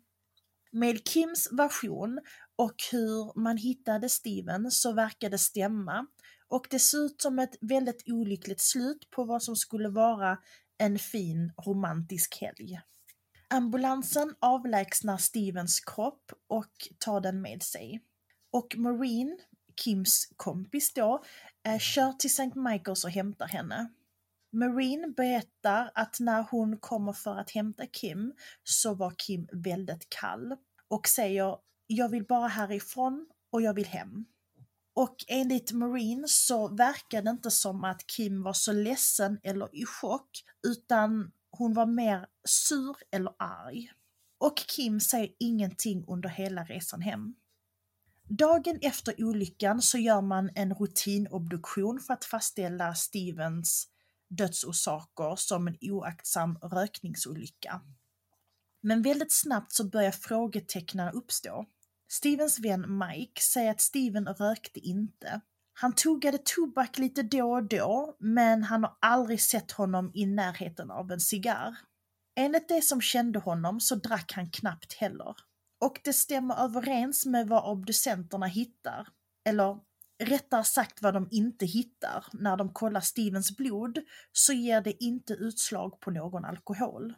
Med 0.71 1.07
Kims 1.07 1.49
version 1.51 2.19
och 2.55 2.75
hur 2.91 3.39
man 3.39 3.57
hittade 3.57 4.09
Steven 4.09 4.71
så 4.71 4.91
verkade 4.91 5.33
det 5.33 5.37
stämma 5.37 6.07
och 6.47 6.67
det 6.69 6.79
ser 6.79 7.05
ut 7.05 7.21
som 7.21 7.39
ett 7.39 7.57
väldigt 7.61 8.03
olyckligt 8.05 8.61
slut 8.61 9.09
på 9.09 9.23
vad 9.23 9.43
som 9.43 9.55
skulle 9.55 9.89
vara 9.89 10.37
en 10.77 10.99
fin 10.99 11.53
romantisk 11.65 12.41
helg. 12.41 12.79
Ambulansen 13.53 14.35
avlägsnar 14.39 15.17
Stevens 15.17 15.79
kropp 15.79 16.31
och 16.47 16.71
tar 16.97 17.21
den 17.21 17.41
med 17.41 17.63
sig. 17.63 18.01
Och 18.51 18.75
Maureen, 18.77 19.39
Kims 19.83 20.27
kompis 20.35 20.93
då, 20.93 21.23
eh, 21.67 21.79
kör 21.79 22.13
till 22.13 22.29
St. 22.29 22.51
Michaels 22.55 23.03
och 23.03 23.11
hämtar 23.11 23.47
henne. 23.47 23.89
Maureen 24.51 25.13
berättar 25.13 25.91
att 25.95 26.19
när 26.19 26.43
hon 26.51 26.77
kommer 26.77 27.13
för 27.13 27.35
att 27.35 27.51
hämta 27.51 27.85
Kim 27.85 28.33
så 28.63 28.93
var 28.93 29.13
Kim 29.17 29.47
väldigt 29.51 30.09
kall 30.09 30.55
och 30.87 31.07
säger 31.07 31.55
jag 31.87 32.09
vill 32.09 32.25
bara 32.25 32.47
härifrån 32.47 33.27
och 33.51 33.61
jag 33.61 33.73
vill 33.73 33.85
hem. 33.85 34.25
Och 34.95 35.15
enligt 35.27 35.71
Marine 35.71 36.27
så 36.27 36.67
verkar 36.67 37.21
det 37.21 37.29
inte 37.29 37.51
som 37.51 37.83
att 37.83 38.07
Kim 38.07 38.43
var 38.43 38.53
så 38.53 38.71
ledsen 38.71 39.39
eller 39.43 39.75
i 39.75 39.85
chock, 39.85 40.29
utan 40.67 41.31
hon 41.51 41.73
var 41.73 41.85
mer 41.85 42.27
sur 42.47 42.97
eller 43.11 43.33
arg. 43.39 43.91
Och 44.37 44.57
Kim 44.57 44.99
säger 44.99 45.29
ingenting 45.39 46.05
under 46.07 46.29
hela 46.29 46.63
resan 46.63 47.01
hem. 47.01 47.35
Dagen 48.23 48.79
efter 48.81 49.23
olyckan 49.23 49.81
så 49.81 49.97
gör 49.97 50.21
man 50.21 50.49
en 50.55 50.73
rutinobduktion 50.73 51.99
för 51.99 52.13
att 52.13 52.25
fastställa 52.25 52.95
Stevens 52.95 53.87
dödsorsaker 54.27 55.35
som 55.35 55.67
en 55.67 55.77
oaktsam 55.81 56.57
rökningsolycka. 56.61 57.81
Men 58.81 59.01
väldigt 59.01 59.33
snabbt 59.33 59.71
så 59.71 59.89
börjar 59.89 60.11
frågetecknen 60.11 61.13
uppstå. 61.13 61.65
Stevens 62.07 62.59
vän 62.59 62.97
Mike 62.97 63.41
säger 63.41 63.71
att 63.71 63.81
Steven 63.81 64.27
rökte 64.27 64.79
inte. 64.79 65.41
Han 65.81 65.93
tuggade 65.93 66.37
tobak 66.37 66.97
lite 66.97 67.23
då 67.23 67.51
och 67.51 67.63
då, 67.63 68.15
men 68.19 68.63
han 68.63 68.83
har 68.83 68.97
aldrig 69.01 69.41
sett 69.41 69.71
honom 69.71 70.11
i 70.13 70.25
närheten 70.25 70.91
av 70.91 71.11
en 71.11 71.19
cigarr. 71.19 71.77
Enligt 72.35 72.67
det 72.67 72.81
som 72.81 73.01
kände 73.01 73.39
honom 73.39 73.79
så 73.79 73.95
drack 73.95 74.33
han 74.35 74.49
knappt 74.49 74.93
heller. 74.93 75.35
Och 75.81 75.99
det 76.03 76.13
stämmer 76.13 76.63
överens 76.63 77.25
med 77.25 77.47
vad 77.47 77.71
obducenterna 77.71 78.45
hittar. 78.45 79.07
Eller 79.49 79.79
rättare 80.23 80.63
sagt 80.63 81.01
vad 81.01 81.13
de 81.13 81.27
inte 81.31 81.65
hittar. 81.65 82.25
När 82.33 82.57
de 82.57 82.73
kollar 82.73 83.01
Stevens 83.01 83.57
blod 83.57 83.99
så 84.31 84.53
ger 84.53 84.81
det 84.81 85.03
inte 85.03 85.33
utslag 85.33 85.99
på 85.99 86.11
någon 86.11 86.45
alkohol. 86.45 87.13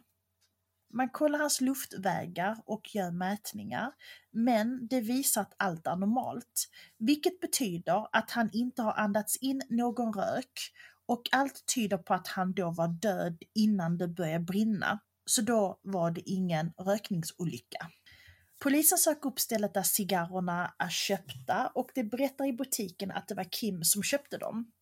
Man 0.92 1.10
kollar 1.10 1.38
hans 1.38 1.60
luftvägar 1.60 2.56
och 2.66 2.94
gör 2.94 3.10
mätningar, 3.10 3.92
men 4.30 4.86
det 4.88 5.00
visar 5.00 5.40
att 5.40 5.54
allt 5.56 5.86
är 5.86 5.96
normalt, 5.96 6.68
vilket 6.98 7.40
betyder 7.40 8.06
att 8.12 8.30
han 8.30 8.50
inte 8.52 8.82
har 8.82 8.92
andats 8.92 9.36
in 9.36 9.62
någon 9.68 10.12
rök 10.12 10.52
och 11.06 11.22
allt 11.32 11.66
tyder 11.74 11.98
på 11.98 12.14
att 12.14 12.28
han 12.28 12.52
då 12.52 12.70
var 12.70 12.88
död 12.88 13.42
innan 13.54 13.98
det 13.98 14.08
började 14.08 14.44
brinna, 14.44 15.00
så 15.26 15.42
då 15.42 15.80
var 15.82 16.10
det 16.10 16.30
ingen 16.30 16.72
rökningsolycka. 16.78 17.90
Polisen 18.62 18.98
söker 18.98 19.28
upp 19.28 19.40
stället 19.40 19.74
där 19.74 19.82
cigarrerna 19.82 20.74
är 20.78 20.88
köpta 20.88 21.66
och 21.74 21.90
det 21.94 22.04
berättar 22.04 22.46
i 22.46 22.52
butiken 22.52 23.10
att 23.10 23.28
det 23.28 23.34
var 23.34 23.46
Kim 23.50 23.84
som 23.84 24.02
köpte 24.02 24.38
dem. 24.38 24.72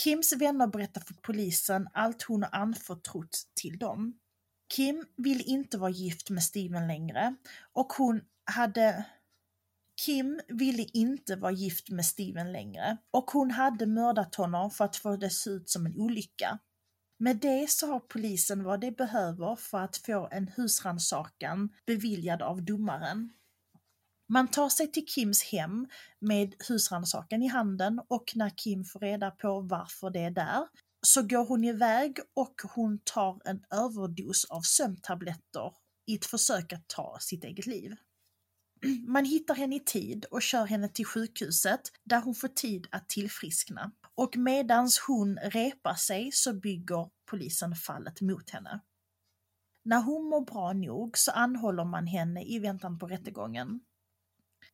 Kims 0.00 0.32
vänner 0.32 0.66
berättar 0.66 1.00
för 1.00 1.14
polisen 1.14 1.88
allt 1.92 2.22
hon 2.22 2.42
har 2.42 2.60
anförtrott 2.60 3.42
till 3.60 3.78
dem. 3.78 4.18
Kim 4.76 5.06
vill 5.16 5.42
inte 5.46 5.78
vara 5.78 5.90
gift 5.90 6.30
med 6.30 6.42
Steven 6.42 6.86
längre 6.86 7.34
och 7.72 7.92
hon 7.92 8.20
hade 8.44 9.04
Kim 10.04 10.40
ville 10.48 10.82
inte 10.82 11.36
vara 11.36 11.52
gift 11.52 11.90
med 11.90 12.06
Steven 12.06 12.52
längre 12.52 12.96
och 13.10 13.30
hon 13.30 13.50
hade 13.50 13.86
mördat 13.86 14.34
honom 14.34 14.70
för 14.70 14.84
att 14.84 14.96
få 14.96 15.16
det 15.16 15.30
se 15.30 15.50
ut 15.50 15.70
som 15.70 15.86
en 15.86 15.96
olycka. 15.96 16.58
Med 17.18 17.36
det 17.36 17.70
så 17.70 17.86
har 17.86 18.00
polisen 18.00 18.64
vad 18.64 18.80
de 18.80 18.90
behöver 18.90 19.56
för 19.56 19.78
att 19.78 19.96
få 19.96 20.28
en 20.30 20.48
husrannsakan 20.48 21.68
beviljad 21.86 22.42
av 22.42 22.62
domaren. 22.62 23.32
Man 24.28 24.48
tar 24.48 24.68
sig 24.68 24.92
till 24.92 25.06
Kims 25.06 25.42
hem 25.42 25.88
med 26.18 26.54
husrannsakan 26.68 27.42
i 27.42 27.48
handen 27.48 28.00
och 28.08 28.32
när 28.34 28.50
Kim 28.50 28.84
får 28.84 29.00
reda 29.00 29.30
på 29.30 29.60
varför 29.60 30.10
det 30.10 30.20
är 30.20 30.30
där 30.30 30.66
så 31.06 31.22
går 31.22 31.44
hon 31.44 31.64
iväg 31.64 32.18
och 32.34 32.54
hon 32.74 32.98
tar 33.04 33.40
en 33.44 33.64
överdos 33.70 34.44
av 34.44 34.60
sömntabletter 34.60 35.72
i 36.06 36.14
ett 36.14 36.26
försök 36.26 36.72
att 36.72 36.88
ta 36.88 37.18
sitt 37.20 37.44
eget 37.44 37.66
liv. 37.66 37.96
Man 39.06 39.24
hittar 39.24 39.54
henne 39.54 39.76
i 39.76 39.80
tid 39.80 40.24
och 40.24 40.42
kör 40.42 40.64
henne 40.64 40.88
till 40.88 41.06
sjukhuset 41.06 41.80
där 42.04 42.20
hon 42.20 42.34
får 42.34 42.48
tid 42.48 42.86
att 42.90 43.08
tillfriskna. 43.08 43.92
Och 44.14 44.36
medans 44.36 44.98
hon 44.98 45.36
repar 45.36 45.94
sig 45.94 46.30
så 46.32 46.52
bygger 46.52 47.10
polisen 47.30 47.74
fallet 47.74 48.20
mot 48.20 48.50
henne. 48.50 48.80
När 49.84 50.00
hon 50.00 50.28
mår 50.28 50.44
bra 50.44 50.72
nog 50.72 51.18
så 51.18 51.30
anhåller 51.30 51.84
man 51.84 52.06
henne 52.06 52.44
i 52.44 52.58
väntan 52.58 52.98
på 52.98 53.06
rättegången. 53.06 53.80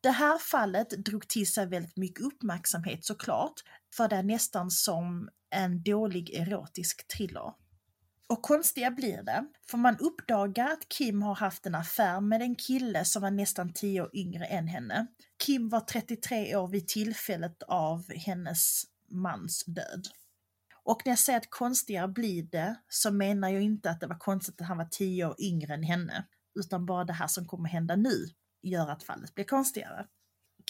Det 0.00 0.10
här 0.10 0.38
fallet 0.38 0.90
drog 0.90 1.28
till 1.28 1.52
sig 1.52 1.66
väldigt 1.66 1.96
mycket 1.96 2.24
uppmärksamhet 2.24 3.04
såklart, 3.04 3.54
för 3.94 4.08
det 4.08 4.16
är 4.16 4.22
nästan 4.22 4.70
som 4.70 5.28
en 5.50 5.82
dålig 5.82 6.30
erotisk 6.34 7.08
thriller. 7.08 7.52
Och 8.26 8.42
konstiga 8.42 8.90
blir 8.90 9.22
det, 9.22 9.46
för 9.70 9.78
man 9.78 9.96
uppdagar 9.98 10.72
att 10.72 10.88
Kim 10.88 11.22
har 11.22 11.34
haft 11.34 11.66
en 11.66 11.74
affär 11.74 12.20
med 12.20 12.42
en 12.42 12.54
kille 12.54 13.04
som 13.04 13.22
var 13.22 13.30
nästan 13.30 13.72
10 13.72 14.02
år 14.02 14.10
yngre 14.12 14.44
än 14.44 14.68
henne. 14.68 15.06
Kim 15.44 15.68
var 15.68 15.80
33 15.80 16.56
år 16.56 16.68
vid 16.68 16.88
tillfället 16.88 17.62
av 17.62 18.12
hennes 18.12 18.82
mans 19.10 19.64
död. 19.66 20.08
Och 20.82 21.02
när 21.04 21.12
jag 21.12 21.18
säger 21.18 21.38
att 21.38 21.50
konstigare 21.50 22.08
blir 22.08 22.42
det 22.42 22.76
så 22.88 23.10
menar 23.10 23.48
jag 23.48 23.62
inte 23.62 23.90
att 23.90 24.00
det 24.00 24.06
var 24.06 24.18
konstigt 24.18 24.60
att 24.60 24.66
han 24.66 24.76
var 24.76 24.88
10 24.90 25.26
år 25.26 25.34
yngre 25.38 25.74
än 25.74 25.82
henne, 25.82 26.26
utan 26.54 26.86
bara 26.86 27.04
det 27.04 27.12
här 27.12 27.26
som 27.26 27.46
kommer 27.46 27.68
hända 27.68 27.96
nu 27.96 28.26
gör 28.62 28.88
att 28.88 29.02
fallet 29.02 29.34
blir 29.34 29.44
konstigare. 29.44 30.06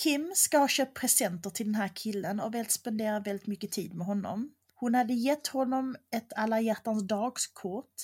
Kim 0.02 0.33
ska 0.35 0.59
ha 0.59 0.68
köpt 0.68 1.00
presenter 1.00 1.50
till 1.50 1.66
den 1.66 1.75
här 1.75 1.90
killen 1.95 2.40
och 2.40 2.54
väl 2.54 2.66
spendera 2.66 3.21
väldigt 3.21 3.47
mycket 3.47 3.73
tid 3.73 3.95
med 3.95 4.07
honom. 4.07 4.54
Hon 4.75 4.95
hade 4.95 5.14
gett 5.14 5.47
honom 5.47 5.97
ett 6.11 6.33
alla 6.37 6.61
hjärtans 6.61 7.02
dagskort 7.02 7.95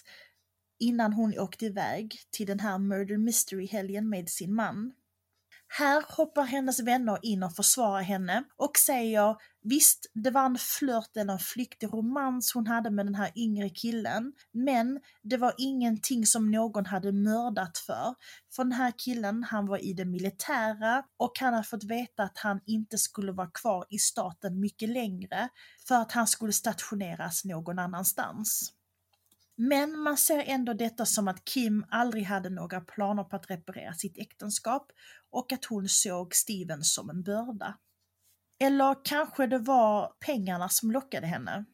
innan 0.79 1.13
hon 1.13 1.39
åkte 1.39 1.67
iväg 1.67 2.17
till 2.31 2.47
den 2.47 2.61
här 2.61 2.79
Murder 2.79 3.17
Mystery-helgen 3.17 4.09
med 4.09 4.29
sin 4.29 4.55
man. 4.55 4.93
Här 5.77 6.05
hoppar 6.09 6.45
hennes 6.45 6.81
vänner 6.81 7.19
in 7.23 7.43
och 7.43 7.57
försvarar 7.57 8.03
henne 8.03 8.45
och 8.57 8.79
säger 8.79 9.37
visst, 9.63 10.07
det 10.13 10.31
var 10.31 10.47
en 10.47 10.59
flört 10.59 11.17
eller 11.17 11.33
en 11.33 11.39
flyktig 11.39 11.87
romans 11.93 12.53
hon 12.55 12.67
hade 12.67 12.91
med 12.91 13.07
den 13.07 13.15
här 13.15 13.31
yngre 13.37 13.71
killen, 13.71 14.33
men 14.53 15.01
det 15.23 15.37
var 15.37 15.55
ingenting 15.59 16.27
som 16.27 16.51
någon 16.51 16.87
hade 16.87 17.13
mördat 17.13 17.79
för. 17.79 18.15
För 18.57 18.65
den 18.65 18.73
här 18.73 18.93
killen, 18.97 19.45
han 19.45 19.67
var 19.67 19.85
i 19.85 19.93
det 19.93 20.05
militära 20.05 21.03
och 21.17 21.33
han 21.41 21.55
har 21.55 21.63
fått 21.63 21.85
veta 21.85 22.23
att 22.23 22.39
han 22.39 22.61
inte 22.67 22.99
skulle 22.99 23.33
vara 23.33 23.51
kvar 23.51 23.85
i 23.91 23.99
staten 23.99 24.61
mycket 24.61 24.89
längre 24.89 25.49
för 25.89 25.95
att 25.95 26.13
han 26.13 26.27
skulle 26.27 26.53
stationeras 26.53 27.45
någon 27.45 27.79
annanstans. 27.79 28.73
Men 29.57 29.99
man 29.99 30.17
ser 30.17 30.43
ändå 30.47 30.73
detta 30.73 31.07
som 31.07 31.29
att 31.29 31.45
Kim 31.45 31.85
aldrig 31.91 32.25
hade 32.25 32.51
några 32.51 32.81
planer 32.81 33.25
på 33.25 33.37
att 33.37 33.51
reparera 33.51 33.95
sitt 33.95 34.19
äktenskap 34.19 34.93
och 35.35 35.53
att 35.53 35.65
hon 35.65 35.89
såg 35.89 36.35
Steven 36.35 36.85
som 36.85 37.11
en 37.11 37.23
börda. 37.23 37.79
Eller 38.61 39.05
kanske 39.05 39.47
det 39.47 39.59
var 39.59 40.13
pengarna 40.21 40.69
som 40.69 40.91
lockade 40.91 41.27
henne. 41.27 41.65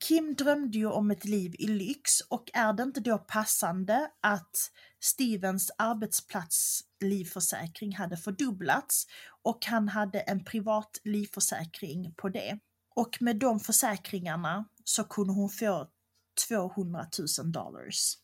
Kim 0.00 0.34
drömde 0.34 0.78
ju 0.78 0.86
om 0.86 1.10
ett 1.10 1.24
liv 1.24 1.54
i 1.58 1.66
lyx 1.66 2.20
och 2.20 2.50
är 2.54 2.72
det 2.72 2.82
inte 2.82 3.00
då 3.00 3.18
passande 3.18 4.10
att 4.20 4.56
Stevens 5.00 5.70
arbetsplatslivförsäkring 5.78 7.96
hade 7.96 8.16
fördubblats 8.16 9.06
och 9.42 9.66
han 9.66 9.88
hade 9.88 10.20
en 10.20 10.44
privat 10.44 11.00
livförsäkring 11.04 12.14
på 12.16 12.28
det. 12.28 12.58
Och 12.94 13.18
med 13.20 13.36
de 13.36 13.60
försäkringarna 13.60 14.68
så 14.84 15.04
kunde 15.04 15.32
hon 15.32 15.50
få 15.50 15.88
200 16.48 17.06
000 17.38 17.52
dollars. 17.52 18.21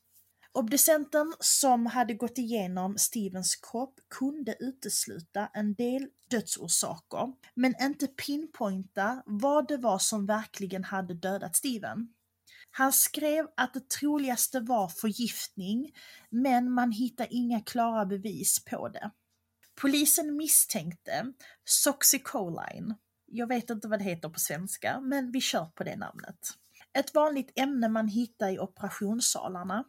Obducenten 0.58 1.34
som 1.40 1.86
hade 1.86 2.14
gått 2.14 2.38
igenom 2.38 2.98
Stevens 2.98 3.56
kropp 3.56 4.00
kunde 4.10 4.56
utesluta 4.60 5.50
en 5.54 5.74
del 5.74 6.08
dödsorsaker, 6.30 7.32
men 7.54 7.74
inte 7.80 8.06
pinpointa 8.06 9.22
vad 9.26 9.68
det 9.68 9.76
var 9.76 9.98
som 9.98 10.26
verkligen 10.26 10.84
hade 10.84 11.14
dödat 11.14 11.56
Steven. 11.56 12.08
Han 12.70 12.92
skrev 12.92 13.46
att 13.56 13.74
det 13.74 13.88
troligaste 13.88 14.60
var 14.60 14.88
förgiftning, 14.88 15.92
men 16.30 16.70
man 16.70 16.92
hittade 16.92 17.34
inga 17.34 17.60
klara 17.60 18.06
bevis 18.06 18.64
på 18.64 18.88
det. 18.88 19.10
Polisen 19.80 20.36
misstänkte 20.36 21.32
Soxicoline. 21.64 22.94
Jag 23.26 23.46
vet 23.46 23.70
inte 23.70 23.88
vad 23.88 23.98
det 23.98 24.04
heter 24.04 24.28
på 24.28 24.40
svenska, 24.40 25.00
men 25.00 25.32
vi 25.32 25.40
kör 25.40 25.64
på 25.64 25.84
det 25.84 25.96
namnet. 25.96 26.38
Ett 26.98 27.14
vanligt 27.14 27.52
ämne 27.58 27.88
man 27.88 28.08
hittar 28.08 28.48
i 28.48 28.58
operationssalarna. 28.58 29.84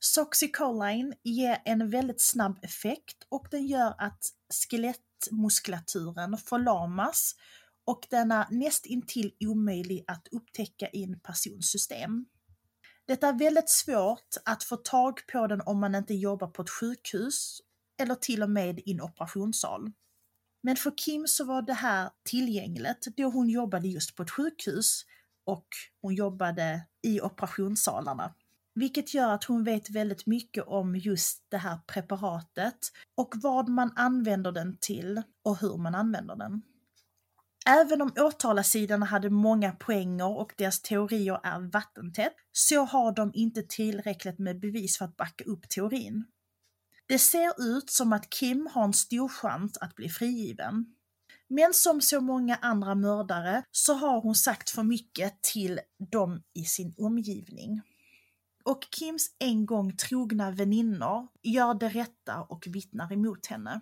Soxicoline 0.00 1.14
ger 1.22 1.62
en 1.64 1.90
väldigt 1.90 2.20
snabb 2.20 2.58
effekt 2.64 3.26
och 3.28 3.46
den 3.50 3.66
gör 3.66 3.94
att 3.98 4.24
skelettmuskulaturen 4.70 6.38
förlamas 6.38 7.34
och 7.84 8.06
den 8.10 8.32
är 8.32 8.46
nästintill 8.50 9.32
omöjlig 9.40 10.04
att 10.06 10.28
upptäcka 10.32 10.88
i 10.88 11.04
en 11.04 11.20
persons 11.20 11.70
system. 11.70 12.26
Det 13.06 13.22
är 13.22 13.38
väldigt 13.38 13.70
svårt 13.70 14.36
att 14.44 14.64
få 14.64 14.76
tag 14.76 15.20
på 15.32 15.46
den 15.46 15.60
om 15.60 15.80
man 15.80 15.94
inte 15.94 16.14
jobbar 16.14 16.46
på 16.46 16.62
ett 16.62 16.70
sjukhus 16.70 17.60
eller 18.02 18.14
till 18.14 18.42
och 18.42 18.50
med 18.50 18.78
i 18.78 18.92
en 18.92 19.00
operationssal. 19.00 19.92
Men 20.62 20.76
för 20.76 20.92
Kim 20.96 21.26
så 21.26 21.44
var 21.44 21.62
det 21.62 21.72
här 21.72 22.10
tillgängligt 22.24 23.06
då 23.16 23.24
hon 23.24 23.48
jobbade 23.48 23.88
just 23.88 24.16
på 24.16 24.22
ett 24.22 24.30
sjukhus 24.30 25.04
och 25.44 25.66
hon 26.02 26.14
jobbade 26.14 26.86
i 27.02 27.20
operationssalarna 27.20 28.34
vilket 28.80 29.14
gör 29.14 29.34
att 29.34 29.44
hon 29.44 29.64
vet 29.64 29.90
väldigt 29.90 30.26
mycket 30.26 30.64
om 30.66 30.96
just 30.96 31.46
det 31.48 31.56
här 31.56 31.78
preparatet 31.86 32.78
och 33.16 33.34
vad 33.42 33.68
man 33.68 33.92
använder 33.96 34.52
den 34.52 34.76
till 34.80 35.22
och 35.44 35.60
hur 35.60 35.76
man 35.76 35.94
använder 35.94 36.36
den. 36.36 36.62
Även 37.66 38.02
om 38.02 38.12
åtalarsidorna 38.16 39.06
hade 39.06 39.30
många 39.30 39.72
poänger 39.72 40.38
och 40.38 40.52
deras 40.56 40.82
teorier 40.82 41.40
är 41.42 41.72
vattentätt 41.72 42.32
så 42.52 42.84
har 42.84 43.12
de 43.12 43.30
inte 43.34 43.62
tillräckligt 43.62 44.38
med 44.38 44.60
bevis 44.60 44.98
för 44.98 45.04
att 45.04 45.16
backa 45.16 45.44
upp 45.44 45.68
teorin. 45.68 46.24
Det 47.06 47.18
ser 47.18 47.78
ut 47.78 47.90
som 47.90 48.12
att 48.12 48.30
Kim 48.30 48.68
har 48.72 48.84
en 48.84 48.92
stor 48.92 49.28
chans 49.28 49.78
att 49.78 49.94
bli 49.94 50.08
frigiven. 50.08 50.86
Men 51.48 51.74
som 51.74 52.00
så 52.00 52.20
många 52.20 52.56
andra 52.56 52.94
mördare 52.94 53.62
så 53.70 53.94
har 53.94 54.20
hon 54.20 54.34
sagt 54.34 54.70
för 54.70 54.82
mycket 54.82 55.42
till 55.42 55.80
dem 56.10 56.42
i 56.54 56.64
sin 56.64 56.94
omgivning. 56.98 57.82
Och 58.64 58.88
Kims 58.90 59.30
en 59.38 59.66
gång 59.66 59.96
trogna 59.96 60.50
väninnor 60.50 61.28
gör 61.42 61.74
det 61.74 61.88
rätta 61.88 62.40
och 62.40 62.66
vittnar 62.66 63.12
emot 63.12 63.46
henne. 63.46 63.80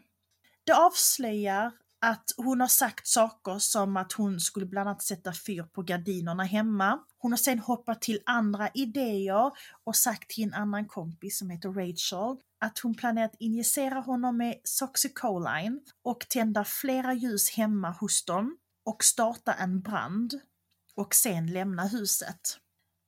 Det 0.65 0.73
avslöjar 0.73 1.73
att 2.01 2.35
hon 2.37 2.61
har 2.61 2.69
sagt 2.69 3.07
saker 3.07 3.59
som 3.59 3.97
att 3.97 4.13
hon 4.13 4.41
skulle 4.41 4.67
bland 4.67 4.89
annat 4.89 5.03
sätta 5.03 5.33
fyr 5.47 5.63
på 5.63 5.83
gardinerna 5.83 6.45
hemma. 6.45 6.99
Hon 7.19 7.33
har 7.33 7.37
sen 7.37 7.59
hoppat 7.59 8.03
till 8.03 8.21
andra 8.27 8.69
idéer 8.75 9.51
och 9.85 9.97
sagt 9.97 10.31
till 10.31 10.45
en 10.45 10.55
annan 10.55 10.87
kompis 10.87 11.39
som 11.39 11.51
heter 11.51 11.69
Rachel 11.69 12.37
att 12.61 12.79
hon 12.79 12.95
planerar 12.95 13.25
att 13.27 13.37
injicera 13.39 14.01
honom 14.01 14.37
med 14.37 14.61
Soxycoline 14.65 15.81
och 16.03 16.27
tända 16.29 16.65
flera 16.65 17.15
ljus 17.15 17.51
hemma 17.51 17.91
hos 17.91 18.25
dem 18.25 18.57
och 18.85 19.05
starta 19.05 19.53
en 19.53 19.81
brand 19.81 20.41
och 20.95 21.15
sen 21.15 21.47
lämna 21.47 21.87
huset. 21.87 22.41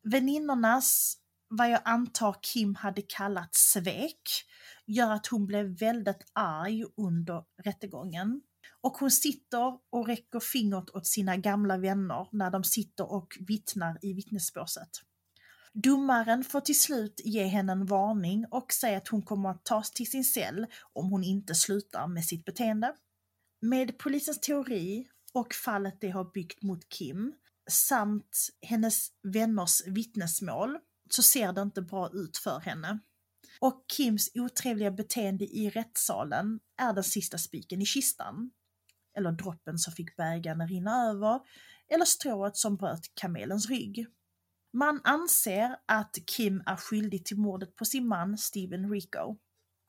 Väninnornas, 0.03 1.17
vad 1.51 1.71
jag 1.71 1.81
antar 1.85 2.37
Kim 2.43 2.75
hade 2.75 3.03
kallat 3.03 3.55
svek, 3.55 4.23
gör 4.87 5.11
att 5.13 5.27
hon 5.27 5.47
blev 5.47 5.79
väldigt 5.79 6.31
arg 6.33 6.85
under 6.97 7.45
rättegången. 7.65 8.41
Och 8.81 8.93
hon 8.93 9.11
sitter 9.11 9.79
och 9.91 10.07
räcker 10.07 10.41
fingret 10.41 10.91
åt 10.91 11.07
sina 11.07 11.37
gamla 11.37 11.77
vänner 11.79 12.29
när 12.33 12.51
de 12.51 12.65
sitter 12.65 13.13
och 13.13 13.39
vittnar 13.41 13.99
i 14.03 14.13
vittnesbåset. 14.13 14.89
Domaren 15.73 16.45
får 16.45 16.61
till 16.61 16.81
slut 16.81 17.21
ge 17.25 17.45
henne 17.45 17.73
en 17.73 17.87
varning 17.87 18.47
och 18.51 18.73
säga 18.73 18.99
att 18.99 19.09
hon 19.09 19.23
kommer 19.23 19.51
att 19.51 19.65
tas 19.65 19.91
till 19.91 20.11
sin 20.11 20.25
cell 20.25 20.67
om 20.93 21.11
hon 21.11 21.25
inte 21.25 21.55
slutar 21.55 22.07
med 22.07 22.25
sitt 22.25 22.45
beteende. 22.45 22.95
Med 23.61 23.99
polisens 23.99 24.41
teori 24.41 25.09
och 25.33 25.55
fallet 25.55 26.01
de 26.01 26.11
har 26.11 26.33
byggt 26.33 26.63
mot 26.63 26.89
Kim 26.89 27.33
samt 27.71 28.49
hennes 28.63 29.09
vänners 29.23 29.87
vittnesmål 29.87 30.79
så 31.15 31.23
ser 31.23 31.53
det 31.53 31.63
inte 31.63 31.83
bra 31.83 32.11
ut 32.13 32.37
för 32.37 32.61
henne. 32.61 32.99
Och 33.61 33.85
Kims 33.93 34.31
otrevliga 34.35 34.91
beteende 34.91 35.45
i 35.45 35.71
rättssalen 35.71 36.61
är 36.77 36.93
den 36.93 37.05
sista 37.05 37.39
spiken 37.39 37.83
i 37.83 37.87
kistan 37.87 38.51
eller 39.17 39.33
droppen 39.33 39.79
som 39.79 39.93
fick 39.93 40.17
bägaren 40.17 40.69
rinna 40.69 41.11
över, 41.11 41.41
eller 41.89 42.05
strået 42.05 42.57
som 42.57 42.77
bröt 42.77 43.15
kamelens 43.15 43.71
rygg. 43.71 44.07
Man 44.73 45.01
anser 45.05 45.77
att 45.87 46.17
Kim 46.27 46.63
är 46.67 46.77
skyldig 46.77 47.25
till 47.25 47.37
mordet 47.37 47.77
på 47.77 47.85
sin 47.85 48.09
man 48.09 48.39
Steven 48.39 48.91
Rico. 48.91 49.37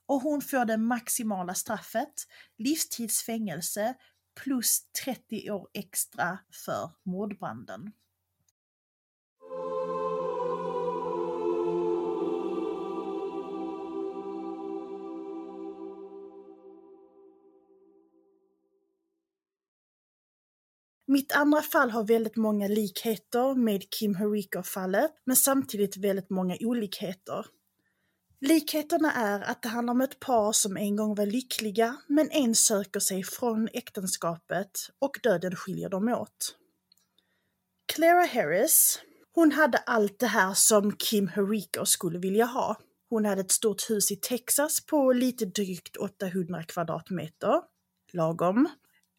Och 0.08 0.22
hon 0.22 0.42
får 0.42 0.66
det 0.66 0.78
maximala 0.78 1.54
straffet, 1.54 2.14
livstidsfängelse 2.58 3.96
plus 4.44 4.92
30 5.06 5.52
år 5.52 5.68
extra 5.74 6.40
för 6.66 6.92
mordbranden. 7.06 7.92
Mitt 21.12 21.32
andra 21.32 21.62
fall 21.62 21.90
har 21.90 22.04
väldigt 22.04 22.36
många 22.36 22.68
likheter 22.68 23.56
med 23.56 23.90
Kim 23.90 24.16
Hariko-fallet, 24.16 25.12
men 25.26 25.36
samtidigt 25.36 25.98
väldigt 25.98 26.30
många 26.30 26.58
olikheter. 26.60 27.46
Likheterna 28.42 29.14
är 29.14 29.42
att 29.42 29.62
det 29.62 29.70
handlar 29.70 29.92
om 29.92 30.02
ett 30.02 30.20
par 30.20 30.52
som 30.52 30.78
en 30.78 30.96
gång 30.96 31.16
var 31.16 31.26
lyckliga, 31.26 31.98
men 32.08 32.30
en 32.32 32.56
söker 32.56 33.00
sig 33.00 33.24
från 33.24 33.70
äktenskapet 33.74 34.72
och 35.00 35.20
döden 35.24 35.56
skiljer 35.56 35.90
dem 35.90 36.08
åt. 36.08 36.56
Clara 37.94 38.26
Harris, 38.26 39.00
hon 39.34 39.52
hade 39.52 39.78
allt 39.78 40.20
det 40.20 40.28
här 40.28 40.54
som 40.54 40.96
Kim 40.96 41.28
Hariko 41.28 41.86
skulle 41.86 42.20
vilja 42.20 42.46
ha. 42.46 42.78
Hon 43.10 43.26
hade 43.26 43.42
ett 43.42 43.52
stort 43.52 43.90
hus 43.90 44.12
i 44.12 44.16
Texas 44.16 44.86
på 44.86 45.14
lite 45.14 45.46
drygt 45.46 45.98
800 45.98 46.64
kvadratmeter, 46.64 47.62
lagom. 48.14 48.70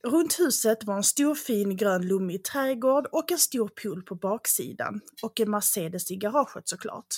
Runt 0.06 0.40
huset 0.40 0.84
var 0.84 0.96
en 0.96 1.02
stor 1.02 1.34
fin 1.34 1.76
grön 1.76 2.06
lummig 2.06 2.44
trädgård 2.44 3.06
och 3.12 3.32
en 3.32 3.38
stor 3.38 3.68
pool 3.68 4.02
på 4.02 4.14
baksidan 4.14 5.00
och 5.22 5.40
en 5.40 5.50
Mercedes 5.50 6.10
i 6.10 6.16
garaget 6.16 6.68
såklart. 6.68 7.16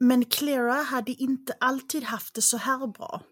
Men 0.00 0.24
Clara 0.24 0.72
hade 0.72 1.12
inte 1.12 1.52
alltid 1.60 2.02
haft 2.02 2.34
det 2.34 2.42
så 2.42 2.56
här 2.56 2.86
bra. 2.86 3.22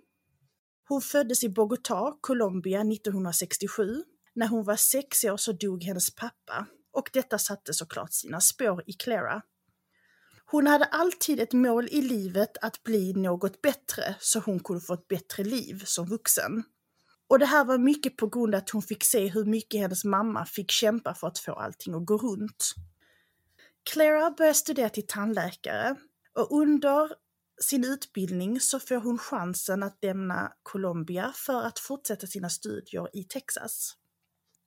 Hon 0.88 1.00
föddes 1.00 1.44
i 1.44 1.48
Bogotá, 1.48 2.18
Colombia 2.20 2.80
1967. 2.80 4.04
När 4.34 4.48
hon 4.48 4.64
var 4.64 4.76
sex 4.76 5.24
år 5.24 5.36
så 5.36 5.52
dog 5.52 5.82
hennes 5.82 6.14
pappa 6.14 6.66
och 6.92 7.10
detta 7.12 7.38
satte 7.38 7.74
såklart 7.74 8.12
sina 8.12 8.40
spår 8.40 8.82
i 8.86 8.92
Clara. 8.92 9.42
Hon 10.44 10.66
hade 10.66 10.84
alltid 10.84 11.40
ett 11.40 11.52
mål 11.52 11.88
i 11.90 12.02
livet 12.02 12.56
att 12.62 12.82
bli 12.82 13.12
något 13.12 13.62
bättre 13.62 14.14
så 14.20 14.38
hon 14.38 14.60
kunde 14.60 14.80
få 14.80 14.94
ett 14.94 15.08
bättre 15.08 15.44
liv 15.44 15.82
som 15.84 16.06
vuxen. 16.06 16.64
Och 17.30 17.38
det 17.38 17.46
här 17.46 17.64
var 17.64 17.78
mycket 17.78 18.16
på 18.16 18.26
grund 18.26 18.54
av 18.54 18.58
att 18.58 18.70
hon 18.70 18.82
fick 18.82 19.04
se 19.04 19.28
hur 19.28 19.44
mycket 19.44 19.80
hennes 19.80 20.04
mamma 20.04 20.46
fick 20.46 20.70
kämpa 20.70 21.14
för 21.14 21.26
att 21.26 21.38
få 21.38 21.52
allting 21.52 21.94
att 21.94 22.06
gå 22.06 22.16
runt. 22.16 22.74
Clara 23.92 24.30
börjar 24.30 24.52
studera 24.52 24.88
till 24.88 25.06
tandläkare 25.06 25.96
och 26.34 26.60
under 26.60 27.12
sin 27.62 27.84
utbildning 27.84 28.60
så 28.60 28.80
får 28.80 28.96
hon 28.96 29.18
chansen 29.18 29.82
att 29.82 29.98
lämna 30.02 30.52
Colombia 30.62 31.32
för 31.36 31.62
att 31.62 31.78
fortsätta 31.78 32.26
sina 32.26 32.50
studier 32.50 33.08
i 33.12 33.24
Texas. 33.24 33.96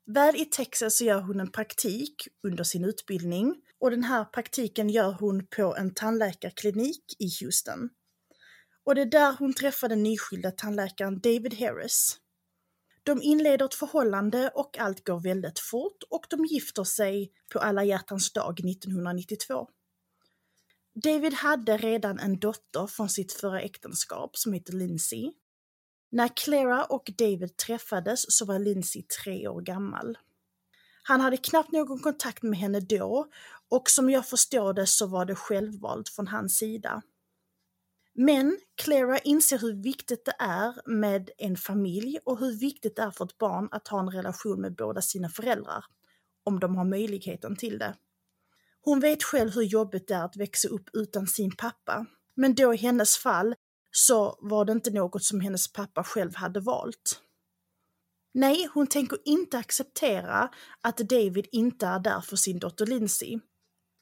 Väl 0.05 0.35
i 0.35 0.45
Texas 0.45 0.97
så 0.97 1.03
gör 1.03 1.21
hon 1.21 1.39
en 1.39 1.51
praktik 1.51 2.27
under 2.43 2.63
sin 2.63 2.85
utbildning 2.85 3.55
och 3.79 3.91
den 3.91 4.03
här 4.03 4.25
praktiken 4.25 4.89
gör 4.89 5.11
hon 5.11 5.47
på 5.47 5.75
en 5.75 5.93
tandläkarklinik 5.93 7.03
i 7.19 7.29
Houston. 7.41 7.89
Och 8.85 8.95
det 8.95 9.01
är 9.01 9.05
där 9.05 9.35
hon 9.39 9.53
träffar 9.53 9.89
den 9.89 10.03
nyskilda 10.03 10.51
tandläkaren 10.51 11.19
David 11.19 11.59
Harris. 11.59 12.19
De 13.03 13.21
inleder 13.21 13.65
ett 13.65 13.73
förhållande 13.73 14.51
och 14.55 14.77
allt 14.77 15.05
går 15.07 15.19
väldigt 15.19 15.59
fort 15.59 16.03
och 16.09 16.25
de 16.29 16.45
gifter 16.45 16.83
sig 16.83 17.31
på 17.53 17.59
alla 17.59 17.83
hjärtans 17.83 18.33
dag 18.33 18.59
1992. 18.59 19.67
David 20.95 21.33
hade 21.33 21.77
redan 21.77 22.19
en 22.19 22.39
dotter 22.39 22.87
från 22.87 23.09
sitt 23.09 23.33
förra 23.33 23.61
äktenskap 23.61 24.37
som 24.37 24.53
heter 24.53 24.73
Lindsay. 24.73 25.31
När 26.11 26.27
Clara 26.27 26.85
och 26.85 27.11
David 27.17 27.57
träffades 27.57 28.37
så 28.37 28.45
var 28.45 28.59
Lindsay 28.59 29.03
tre 29.23 29.47
år 29.47 29.61
gammal. 29.61 30.17
Han 31.03 31.21
hade 31.21 31.37
knappt 31.37 31.71
någon 31.71 31.99
kontakt 31.99 32.43
med 32.43 32.59
henne 32.59 32.79
då 32.79 33.27
och 33.69 33.89
som 33.89 34.09
jag 34.09 34.27
förstår 34.27 34.73
det 34.73 34.87
så 34.87 35.07
var 35.07 35.25
det 35.25 35.35
självvalt 35.35 36.09
från 36.09 36.27
hans 36.27 36.57
sida. 36.57 37.01
Men 38.15 38.57
Clara 38.75 39.17
inser 39.17 39.57
hur 39.59 39.73
viktigt 39.73 40.25
det 40.25 40.35
är 40.39 40.89
med 40.89 41.29
en 41.37 41.57
familj 41.57 42.19
och 42.25 42.39
hur 42.39 42.51
viktigt 42.59 42.95
det 42.95 43.01
är 43.01 43.11
för 43.11 43.25
ett 43.25 43.37
barn 43.37 43.69
att 43.71 43.87
ha 43.87 43.99
en 43.99 44.09
relation 44.09 44.61
med 44.61 44.75
båda 44.75 45.01
sina 45.01 45.29
föräldrar, 45.29 45.85
om 46.43 46.59
de 46.59 46.75
har 46.75 46.85
möjligheten 46.85 47.55
till 47.55 47.77
det. 47.77 47.95
Hon 48.81 48.99
vet 48.99 49.23
själv 49.23 49.51
hur 49.51 49.61
jobbigt 49.61 50.07
det 50.07 50.13
är 50.13 50.23
att 50.23 50.37
växa 50.37 50.67
upp 50.67 50.89
utan 50.93 51.27
sin 51.27 51.55
pappa, 51.55 52.05
men 52.35 52.55
då 52.55 52.73
i 52.73 52.77
hennes 52.77 53.17
fall 53.17 53.55
så 53.91 54.37
var 54.41 54.65
det 54.65 54.71
inte 54.71 54.91
något 54.91 55.23
som 55.23 55.41
hennes 55.41 55.73
pappa 55.73 56.03
själv 56.03 56.35
hade 56.35 56.59
valt. 56.59 57.21
Nej, 58.33 58.67
hon 58.73 58.87
tänker 58.87 59.17
inte 59.25 59.57
acceptera 59.57 60.49
att 60.81 60.97
David 60.97 61.47
inte 61.51 61.87
är 61.87 61.99
där 61.99 62.21
för 62.21 62.35
sin 62.35 62.59
dotter 62.59 62.85
Lindsay 62.85 63.39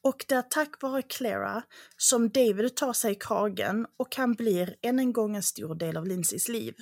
och 0.04 0.26
det 0.28 0.36
är 0.36 0.42
tack 0.42 0.82
vare 0.82 1.02
Clara 1.02 1.64
som 1.98 2.30
David 2.30 2.76
tar 2.76 2.94
sig 2.94 3.12
i 3.12 3.16
kragen 3.16 3.88
och 3.98 4.16
han 4.16 4.34
blir 4.34 4.76
än 4.82 5.00
en 5.00 5.14
gång 5.14 5.36
en 5.36 5.44
stor 5.44 5.76
del 5.76 5.98
av 5.98 6.06
Lindsays 6.06 6.48
liv. 6.48 6.76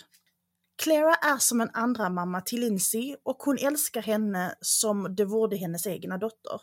Clara 0.84 1.16
är 1.16 1.38
som 1.38 1.62
en 1.62 1.70
andra 1.74 2.10
mamma 2.10 2.42
till 2.42 2.60
Lindsay 2.60 3.16
och 3.24 3.38
hon 3.38 3.58
älskar 3.58 4.02
henne 4.02 4.56
som 4.62 5.16
det 5.16 5.26
vore 5.26 5.58
hennes 5.58 5.88
egna 5.88 6.18
dotter. 6.18 6.62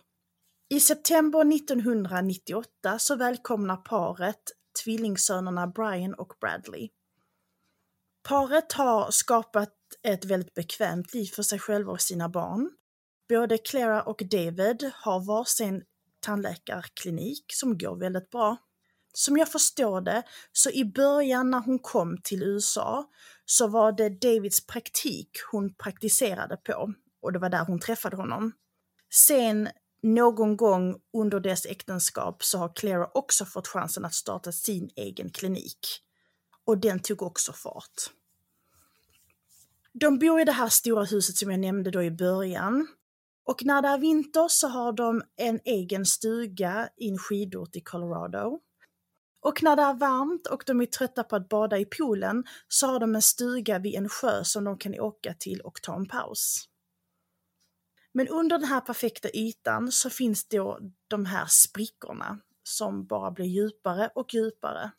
I 0.69 0.81
september 0.81 1.55
1998 1.55 2.99
så 2.99 3.17
välkomnar 3.17 3.77
paret 3.77 4.43
tvillingsönerna 4.85 5.67
Brian 5.67 6.15
och 6.15 6.33
Bradley. 6.41 6.89
Paret 8.29 8.73
har 8.73 9.11
skapat 9.11 9.75
ett 10.03 10.25
väldigt 10.25 10.55
bekvämt 10.55 11.15
liv 11.15 11.27
för 11.27 11.43
sig 11.43 11.59
själva 11.59 11.93
och 11.93 12.01
sina 12.01 12.29
barn. 12.29 12.71
Både 13.29 13.59
Clara 13.59 14.03
och 14.03 14.23
David 14.31 14.91
har 14.95 15.27
varsin 15.27 15.83
tandläkarklinik 16.27 17.45
som 17.53 17.79
går 17.79 17.97
väldigt 17.97 18.31
bra. 18.31 18.57
Som 19.13 19.37
jag 19.37 19.53
förstår 19.53 20.01
det, 20.01 20.23
så 20.53 20.71
i 20.71 20.85
början 20.85 21.51
när 21.51 21.61
hon 21.61 21.79
kom 21.79 22.19
till 22.23 22.43
USA 22.43 23.11
så 23.45 23.69
var 23.69 23.93
det 23.93 24.09
Davids 24.09 24.67
praktik 24.67 25.31
hon 25.53 25.75
praktiserade 25.75 26.57
på 26.57 26.93
och 27.23 27.33
det 27.33 27.39
var 27.39 27.49
där 27.49 27.65
hon 27.65 27.81
träffade 27.81 28.17
honom. 28.17 28.53
Sen 29.15 29.69
någon 30.03 30.57
gång 30.57 30.97
under 31.13 31.41
deras 31.41 31.67
äktenskap 31.67 32.45
så 32.45 32.59
har 32.59 32.75
Clara 32.77 33.11
också 33.15 33.45
fått 33.45 33.69
chansen 33.69 34.05
att 34.05 34.15
starta 34.15 34.53
sin 34.53 34.91
egen 34.97 35.31
klinik. 35.31 35.79
Och 36.65 36.79
den 36.79 37.01
tog 37.01 37.23
också 37.23 37.53
fart. 37.53 38.11
De 39.93 40.19
bor 40.19 40.41
i 40.41 40.45
det 40.45 40.53
här 40.53 40.69
stora 40.69 41.05
huset 41.05 41.37
som 41.37 41.51
jag 41.51 41.61
nämnde 41.61 41.91
då 41.91 42.03
i 42.03 42.11
början. 42.11 42.87
Och 43.47 43.65
när 43.65 43.83
det 43.83 43.89
är 43.89 43.99
vinter 43.99 44.49
så 44.49 44.69
har 44.69 44.93
de 44.93 45.23
en 45.37 45.61
egen 45.65 46.07
stuga 46.07 46.89
i 46.97 47.09
en 47.09 47.19
skidort 47.19 47.77
i 47.77 47.81
Colorado. 47.81 48.61
Och 49.41 49.63
när 49.63 49.77
det 49.77 49.83
är 49.83 49.95
varmt 49.95 50.47
och 50.47 50.63
de 50.67 50.81
är 50.81 50.87
trötta 50.87 51.25
på 51.25 51.37
att 51.37 51.49
bada 51.49 51.79
i 51.79 51.85
poolen 51.85 52.45
så 52.69 52.87
har 52.87 53.01
de 53.01 53.15
en 53.15 53.23
stuga 53.23 53.79
vid 53.79 53.95
en 53.95 54.09
sjö 54.09 54.45
som 54.45 54.65
de 54.65 54.79
kan 54.79 55.01
åka 55.01 55.35
till 55.35 55.61
och 55.61 55.83
ta 55.83 55.97
en 55.97 56.09
paus. 56.09 56.69
Men 58.13 58.29
under 58.29 58.59
den 58.59 58.69
här 58.69 58.81
perfekta 58.81 59.29
ytan 59.35 59.93
så 59.93 60.11
finns 60.11 60.49
då 60.49 60.79
de 61.09 61.27
här 61.27 61.47
sprickorna 61.49 62.41
som 62.63 63.07
bara 63.07 63.31
blir 63.31 63.47
djupare 63.47 64.11
och 64.15 64.35
djupare. 64.35 64.91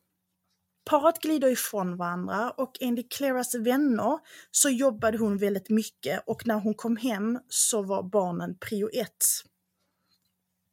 Paret 0.90 1.20
glider 1.22 1.48
ifrån 1.48 1.98
varandra 1.98 2.52
och 2.52 2.72
enligt 2.80 3.12
Claras 3.12 3.56
vänner 3.56 4.20
så 4.52 4.70
jobbade 4.70 5.18
hon 5.18 5.38
väldigt 5.38 5.70
mycket 5.70 6.24
och 6.28 6.48
när 6.48 6.60
hon 6.60 6.74
kom 6.74 6.98
hem 6.98 7.40
så 7.50 7.82
var 7.82 8.04
barnen 8.04 8.58
prio 8.58 8.90
ett. 8.94 9.26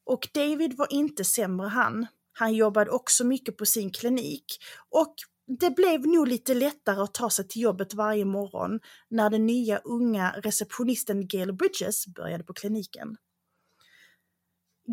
Och 0.07 0.29
David 0.35 0.77
var 0.77 0.93
inte 0.93 1.25
sämre 1.25 1.69
han. 1.69 2.07
Han 2.33 2.55
jobbade 2.55 2.91
också 2.91 3.25
mycket 3.25 3.57
på 3.57 3.67
sin 3.67 3.91
klinik 3.91 4.45
och 4.91 5.15
det 5.47 5.71
blev 5.71 6.07
nog 6.07 6.29
lite 6.29 6.55
lättare 6.55 7.01
att 7.01 7.15
ta 7.15 7.31
sig 7.31 7.49
till 7.49 7.63
jobbet 7.63 7.95
varje 7.95 8.25
morgon 8.25 8.81
när 9.09 9.31
den 9.31 9.47
nya 9.47 9.79
unga 9.79 10.35
receptionisten 10.43 11.29
Gail 11.29 11.53
Bridges 11.53 12.07
började 12.07 12.45
på 12.45 12.53
kliniken. 12.53 13.17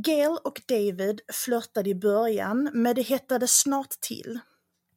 Gail 0.05 0.37
och 0.43 0.61
David 0.67 1.21
flörtade 1.33 1.89
i 1.89 1.95
början, 1.95 2.69
men 2.73 2.95
det 2.95 3.01
hettade 3.01 3.47
snart 3.47 3.89
till. 3.89 4.39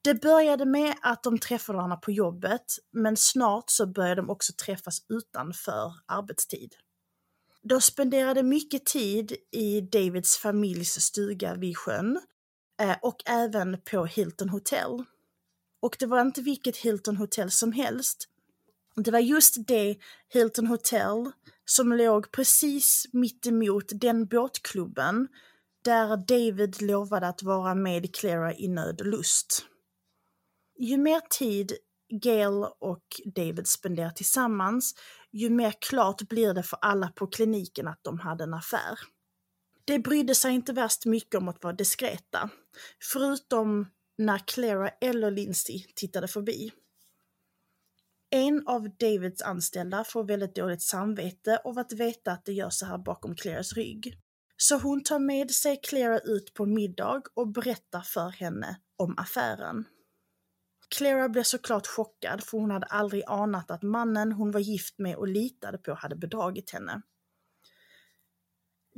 Det 0.05 0.15
började 0.15 0.65
med 0.65 0.95
att 1.03 1.23
de 1.23 1.39
träffade 1.39 1.77
varandra 1.77 1.97
på 1.97 2.11
jobbet, 2.11 2.65
men 2.93 3.17
snart 3.17 3.71
så 3.71 3.87
började 3.87 4.21
de 4.21 4.31
också 4.31 4.53
träffas 4.53 4.99
utanför 5.09 5.93
arbetstid. 6.07 6.75
De 7.63 7.81
spenderade 7.81 8.43
mycket 8.43 8.87
tid 8.87 9.37
i 9.51 9.81
Davids 9.81 10.37
familjs 10.37 11.01
stuga 11.01 11.55
vid 11.55 11.77
sjön 11.77 12.21
eh, 12.81 12.97
och 13.03 13.17
även 13.27 13.81
på 13.91 14.07
Hilton 14.07 14.49
Hotel. 14.49 15.05
Och 15.81 15.97
det 15.99 16.07
var 16.07 16.21
inte 16.21 16.43
vilket 16.43 16.77
Hilton 16.77 17.17
Hotel 17.17 17.51
som 17.51 17.73
helst. 17.73 18.29
Det 18.97 19.11
var 19.11 19.19
just 19.19 19.67
det 19.67 19.97
Hilton 20.29 20.67
Hotel 20.67 21.31
som 21.65 21.93
låg 21.93 22.31
precis 22.33 23.07
mittemot 23.13 23.85
den 23.89 24.27
båtklubben 24.27 25.29
där 25.85 26.17
David 26.17 26.83
lovade 26.83 27.29
att 27.29 27.43
vara 27.43 27.75
med 27.75 28.15
Clara 28.15 28.55
i 28.55 28.69
nöd 28.69 29.01
och 29.01 29.07
lust. 29.07 29.67
Ju 30.79 30.97
mer 30.97 31.21
tid 31.39 31.73
Gail 32.23 32.65
och 32.79 33.05
David 33.25 33.67
spenderar 33.67 34.11
tillsammans, 34.11 34.95
ju 35.33 35.51
mer 35.51 35.75
klart 35.89 36.23
blir 36.23 36.55
det 36.55 36.63
för 36.63 36.79
alla 36.83 37.09
på 37.09 37.27
kliniken 37.27 37.89
att 37.89 38.01
de 38.03 38.19
hade 38.19 38.45
en 38.45 38.55
affär. 38.55 38.99
De 39.85 39.99
brydde 39.99 40.35
sig 40.35 40.55
inte 40.55 40.73
värst 40.73 41.07
mycket 41.07 41.35
om 41.35 41.49
att 41.49 41.65
vara 41.65 41.75
diskreta, 41.75 42.51
förutom 43.13 43.91
när 44.19 44.39
Clara 44.39 44.89
eller 44.89 45.31
Lindsay 45.31 45.85
tittade 45.95 46.29
förbi. 46.29 46.73
En 48.31 48.67
av 48.67 48.97
Davids 48.97 49.43
anställda 49.43 50.05
får 50.05 50.25
väldigt 50.25 50.55
dåligt 50.55 50.83
samvete 50.83 51.61
av 51.65 51.79
att 51.79 51.93
veta 51.93 52.33
att 52.33 52.45
det 52.45 52.53
gör 52.53 52.71
så 52.71 52.87
här 52.87 52.99
bakom 52.99 53.37
Claras 53.37 53.73
rygg. 53.73 54.19
Så 54.57 54.79
hon 54.79 55.03
tar 55.03 55.19
med 55.19 55.51
sig 55.51 55.81
Clara 55.83 56.19
ut 56.19 56.55
på 56.55 56.67
middag 56.67 57.23
och 57.35 57.49
berättar 57.49 58.01
för 58.01 58.29
henne 58.29 58.81
om 58.97 59.15
affären. 59.19 59.85
Clara 60.89 61.29
blir 61.29 61.43
såklart 61.43 61.87
chockad 61.87 62.45
för 62.45 62.59
hon 62.59 62.71
hade 62.71 62.87
aldrig 62.87 63.23
anat 63.27 63.71
att 63.71 63.83
mannen 63.83 64.33
hon 64.33 64.51
var 64.51 64.61
gift 64.61 64.99
med 64.99 65.17
och 65.17 65.29
litade 65.29 65.79
på 65.79 65.95
hade 65.95 66.17
bedragit 66.17 66.71
henne. 66.71 67.03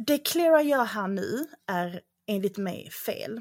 Det 0.07 0.18
Clara 0.18 0.62
gör 0.62 0.85
här 0.85 1.09
nu 1.09 1.46
är 1.66 2.01
enligt 2.27 2.57
mig 2.57 2.90
fel. 2.90 3.40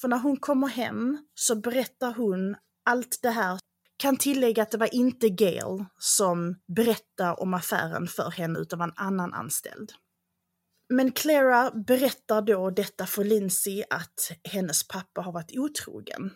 För 0.00 0.08
när 0.08 0.18
hon 0.18 0.36
kommer 0.36 0.68
hem 0.68 1.18
så 1.34 1.56
berättar 1.56 2.12
hon 2.12 2.56
allt 2.84 3.18
det 3.22 3.30
här. 3.30 3.58
Kan 3.96 4.16
tillägga 4.16 4.62
att 4.62 4.70
det 4.70 4.78
var 4.78 4.94
inte 4.94 5.28
Gail 5.28 5.84
som 5.98 6.56
berättar 6.76 7.40
om 7.40 7.54
affären 7.54 8.06
för 8.06 8.30
henne 8.30 8.58
utan 8.58 8.78
var 8.78 8.86
en 8.86 8.92
annan 8.96 9.34
anställd. 9.34 9.92
Men 10.88 11.12
Clara 11.12 11.70
berättar 11.70 12.42
då 12.42 12.70
detta 12.70 13.06
för 13.06 13.24
Lindsay 13.24 13.84
att 13.90 14.32
hennes 14.44 14.88
pappa 14.88 15.20
har 15.20 15.32
varit 15.32 15.58
otrogen. 15.58 16.30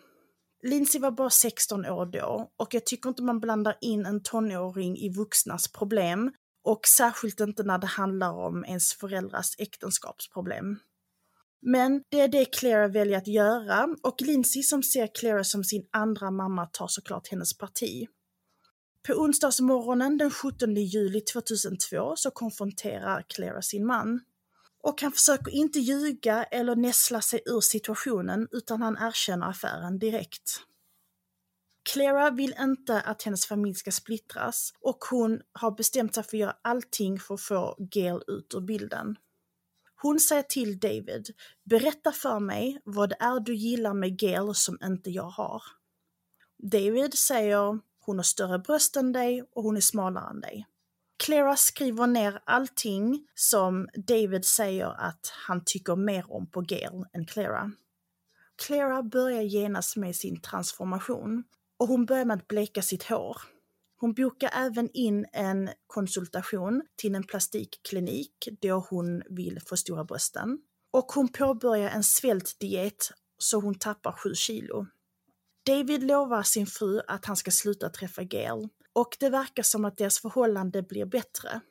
Lindsay 0.63 1.01
var 1.01 1.11
bara 1.11 1.29
16 1.29 1.85
år 1.85 2.05
då 2.05 2.51
och 2.57 2.73
jag 2.73 2.85
tycker 2.85 3.09
inte 3.09 3.23
man 3.23 3.39
blandar 3.39 3.77
in 3.81 4.05
en 4.05 4.23
tonåring 4.23 4.97
i 4.97 5.09
vuxnas 5.09 5.71
problem 5.71 6.31
och 6.63 6.87
särskilt 6.87 7.39
inte 7.39 7.63
när 7.63 7.77
det 7.77 7.87
handlar 7.87 8.33
om 8.33 8.65
ens 8.65 8.93
föräldrars 8.93 9.55
äktenskapsproblem. 9.57 10.79
Men 11.61 12.03
det 12.09 12.19
är 12.19 12.27
det 12.27 12.45
Clara 12.45 12.87
väljer 12.87 13.17
att 13.17 13.27
göra 13.27 13.87
och 14.03 14.21
Lindsay 14.21 14.63
som 14.63 14.83
ser 14.83 15.07
Clara 15.15 15.43
som 15.43 15.63
sin 15.63 15.87
andra 15.91 16.31
mamma 16.31 16.65
tar 16.65 16.87
såklart 16.87 17.27
hennes 17.27 17.57
parti. 17.57 18.07
På 19.07 19.13
onsdagsmorgonen 19.13 20.17
den 20.17 20.31
17 20.31 20.75
juli 20.75 21.21
2002 21.21 22.13
så 22.15 22.31
konfronterar 22.31 23.25
Clara 23.29 23.61
sin 23.61 23.85
man. 23.85 24.19
Och 24.83 25.01
han 25.01 25.11
försöker 25.11 25.51
inte 25.51 25.79
ljuga 25.79 26.43
eller 26.43 26.75
näsla 26.75 27.21
sig 27.21 27.41
ur 27.45 27.61
situationen 27.61 28.47
utan 28.51 28.81
han 28.81 28.97
erkänner 28.99 29.49
affären 29.49 29.99
direkt. 29.99 30.59
Clara 31.83 32.29
vill 32.29 32.55
inte 32.59 33.01
att 33.01 33.23
hennes 33.23 33.45
familj 33.45 33.75
ska 33.75 33.91
splittras 33.91 34.73
och 34.81 34.97
hon 35.09 35.41
har 35.51 35.71
bestämt 35.71 36.15
sig 36.15 36.23
för 36.23 36.37
att 36.37 36.39
göra 36.39 36.55
allting 36.61 37.19
för 37.19 37.33
att 37.33 37.41
få 37.41 37.75
Gail 37.79 38.21
ut 38.27 38.53
ur 38.55 38.61
bilden. 38.61 39.15
Hon 40.01 40.19
säger 40.19 40.43
till 40.43 40.79
David, 40.79 41.29
berätta 41.63 42.11
för 42.11 42.39
mig 42.39 42.81
vad 42.85 43.09
det 43.09 43.17
är 43.19 43.39
du 43.39 43.55
gillar 43.55 43.93
med 43.93 44.19
Gail 44.19 44.55
som 44.55 44.77
inte 44.83 45.09
jag 45.09 45.29
har. 45.29 45.63
David 46.57 47.13
säger, 47.13 47.79
hon 47.99 48.17
har 48.17 48.23
större 48.23 48.59
bröst 48.59 48.95
än 48.95 49.11
dig 49.11 49.43
och 49.51 49.63
hon 49.63 49.77
är 49.77 49.81
smalare 49.81 50.29
än 50.29 50.41
dig. 50.41 50.67
Clara 51.25 51.55
skriver 51.55 52.07
ner 52.07 52.41
allting 52.45 53.27
som 53.35 53.87
David 54.07 54.45
säger 54.45 54.87
att 54.87 55.31
han 55.47 55.61
tycker 55.65 55.95
mer 55.95 56.31
om 56.31 56.47
på 56.51 56.61
Gail 56.61 57.05
än 57.13 57.25
Clara. 57.25 57.71
Clara 58.65 59.03
börjar 59.03 59.41
genast 59.41 59.95
med 59.95 60.15
sin 60.15 60.41
transformation 60.41 61.43
och 61.79 61.87
hon 61.87 62.05
börjar 62.05 62.25
med 62.25 62.37
att 62.37 62.47
bleka 62.47 62.81
sitt 62.81 63.03
hår. 63.03 63.37
Hon 63.99 64.13
bokar 64.13 64.49
även 64.53 64.89
in 64.93 65.25
en 65.33 65.69
konsultation 65.87 66.81
till 66.95 67.15
en 67.15 67.23
plastikklinik 67.23 68.47
då 68.61 68.85
hon 68.89 69.23
vill 69.29 69.59
förstora 69.65 70.03
brösten. 70.03 70.59
Och 70.91 71.11
hon 71.11 71.27
påbörjar 71.27 71.89
en 71.89 72.03
svältdiet 72.03 73.11
så 73.37 73.59
hon 73.59 73.75
tappar 73.75 74.11
7 74.11 74.35
kilo. 74.35 74.87
David 75.65 76.03
lovar 76.03 76.43
sin 76.43 76.67
fru 76.67 77.01
att 77.07 77.25
han 77.25 77.37
ska 77.37 77.51
sluta 77.51 77.89
träffa 77.89 78.23
Gail 78.23 78.69
och 78.93 79.17
det 79.19 79.29
verkar 79.29 79.63
som 79.63 79.85
att 79.85 79.97
deras 79.97 80.19
förhållande 80.19 80.83
blir 80.83 81.05
bättre. 81.05 81.61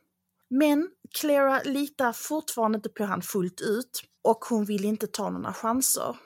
Men 0.50 0.90
Clara 1.20 1.62
litar 1.62 2.12
fortfarande 2.12 2.76
inte 2.76 2.88
på 2.88 3.04
han 3.04 3.22
fullt 3.22 3.60
ut 3.60 4.02
och 4.22 4.44
hon 4.44 4.64
vill 4.64 4.84
inte 4.84 5.06
ta 5.06 5.30
några 5.30 5.52
chanser. 5.52 6.16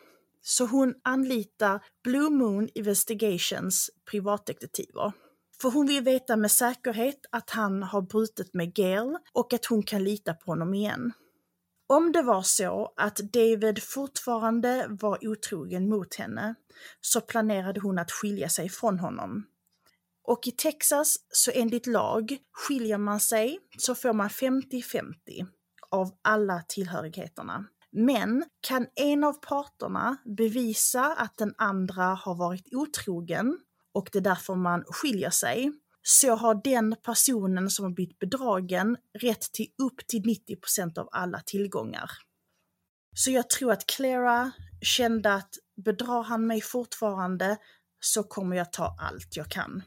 Så 0.42 0.66
hon 0.66 0.94
anlitar 1.04 1.84
Blue 2.04 2.30
Moon 2.30 2.68
Investigations 2.74 3.90
privatdetektiver 4.10 5.12
för 5.60 5.70
hon 5.70 5.86
vill 5.86 6.04
veta 6.04 6.36
med 6.36 6.50
säkerhet 6.50 7.26
att 7.30 7.50
han 7.50 7.82
har 7.82 8.02
brutit 8.02 8.54
med 8.54 8.74
Gail 8.74 9.16
och 9.32 9.52
att 9.52 9.66
hon 9.66 9.82
kan 9.82 10.04
lita 10.04 10.34
på 10.34 10.50
honom 10.50 10.74
igen. 10.74 11.12
Om 11.86 12.12
det 12.12 12.22
var 12.22 12.42
så 12.42 12.92
att 12.96 13.16
David 13.16 13.82
fortfarande 13.82 14.86
var 14.88 15.28
otrogen 15.28 15.88
mot 15.88 16.14
henne 16.14 16.54
så 17.00 17.20
planerade 17.20 17.80
hon 17.80 17.98
att 17.98 18.12
skilja 18.12 18.48
sig 18.48 18.68
från 18.68 18.98
honom. 18.98 19.46
Och 20.26 20.46
i 20.46 20.50
Texas, 20.50 21.16
så 21.28 21.50
enligt 21.54 21.86
lag, 21.86 22.38
skiljer 22.52 22.98
man 22.98 23.20
sig 23.20 23.58
så 23.78 23.94
får 23.94 24.12
man 24.12 24.28
50-50 24.28 25.12
av 25.90 26.10
alla 26.22 26.62
tillhörigheterna. 26.68 27.64
Men 27.92 28.44
kan 28.60 28.86
en 28.94 29.24
av 29.24 29.32
parterna 29.32 30.16
bevisa 30.24 31.14
att 31.14 31.36
den 31.36 31.54
andra 31.58 32.04
har 32.04 32.34
varit 32.34 32.74
otrogen 32.74 33.58
och 33.94 34.08
det 34.12 34.18
är 34.18 34.22
därför 34.22 34.54
man 34.54 34.84
skiljer 34.84 35.30
sig, 35.30 35.72
så 36.02 36.34
har 36.34 36.60
den 36.64 36.96
personen 37.02 37.70
som 37.70 37.84
har 37.84 37.92
blivit 37.92 38.18
bedragen 38.18 38.96
rätt 39.18 39.52
till 39.52 39.66
upp 39.82 40.06
till 40.06 40.22
90% 40.22 40.98
av 40.98 41.08
alla 41.12 41.40
tillgångar. 41.40 42.10
Så 43.14 43.30
jag 43.30 43.50
tror 43.50 43.72
att 43.72 43.86
Clara 43.86 44.50
kände 44.80 45.34
att 45.34 45.50
bedrar 45.84 46.22
han 46.22 46.46
mig 46.46 46.60
fortfarande 46.60 47.56
så 48.00 48.22
kommer 48.22 48.56
jag 48.56 48.72
ta 48.72 48.96
allt 49.00 49.36
jag 49.36 49.50
kan. 49.50 49.82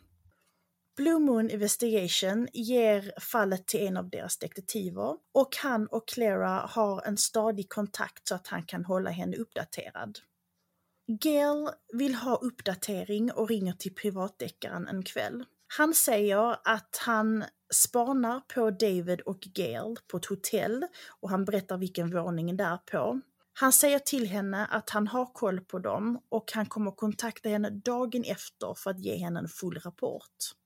Blue 1.00 1.20
Moon 1.20 1.50
Investigation 1.50 2.48
ger 2.54 3.12
fallet 3.20 3.68
till 3.68 3.88
en 3.88 3.98
av 3.98 4.10
deras 4.10 4.38
detektiver 4.38 5.16
och 5.34 5.56
han 5.64 5.88
och 5.88 6.08
Clara 6.08 6.50
har 6.50 7.08
en 7.08 7.18
stadig 7.18 7.70
kontakt 7.70 8.28
så 8.28 8.36
att 8.36 8.48
han 8.48 8.64
kan 8.64 8.86
hålla 8.86 9.10
henne 9.10 9.38
uppdaterad. 9.38 10.20
Gail 11.08 11.70
vill 11.94 12.16
ha 12.16 12.36
uppdatering 12.36 13.32
och 13.32 13.50
ringer 13.50 13.74
till 13.74 13.96
privatdeckaren 13.96 14.88
en 14.88 15.04
kväll. 15.04 15.46
Han 15.78 15.94
säger 15.94 16.58
att 16.64 17.00
han 17.06 17.44
spanar 17.74 18.40
på 18.40 18.72
David 18.72 19.22
och 19.22 19.40
Gail 19.40 19.96
på 20.08 20.18
ett 20.18 20.26
hotell 20.26 20.86
och 21.22 21.30
han 21.30 21.46
berättar 21.46 21.78
vilken 21.78 22.12
våning 22.12 22.58
det 22.58 22.64
är 22.64 22.78
på. 22.78 23.22
Han 23.54 23.74
säger 23.74 24.00
till 24.00 24.28
henne 24.28 24.66
att 24.66 24.90
han 24.90 25.08
har 25.08 25.26
koll 25.26 25.62
på 25.62 25.80
dem 25.80 26.22
och 26.30 26.52
han 26.54 26.66
kommer 26.66 26.92
kontakta 26.92 27.50
henne 27.50 27.70
dagen 27.70 28.24
efter 28.24 28.74
för 28.74 28.90
att 28.92 29.00
ge 29.00 29.18
henne 29.18 29.40
en 29.40 29.48
full 29.48 29.80
rapport. 29.80 30.59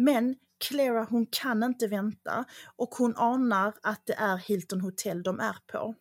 Men 0.00 0.36
Clara 0.58 1.04
hon 1.10 1.26
kan 1.26 1.62
inte 1.62 1.86
vänta 1.86 2.44
och 2.76 2.94
hon 2.94 3.16
anar 3.16 3.74
att 3.82 4.02
det 4.06 4.14
är 4.14 4.36
Hilton 4.36 4.80
Hotel 4.80 5.22
de 5.22 5.40
är 5.40 5.56
på. 5.72 5.94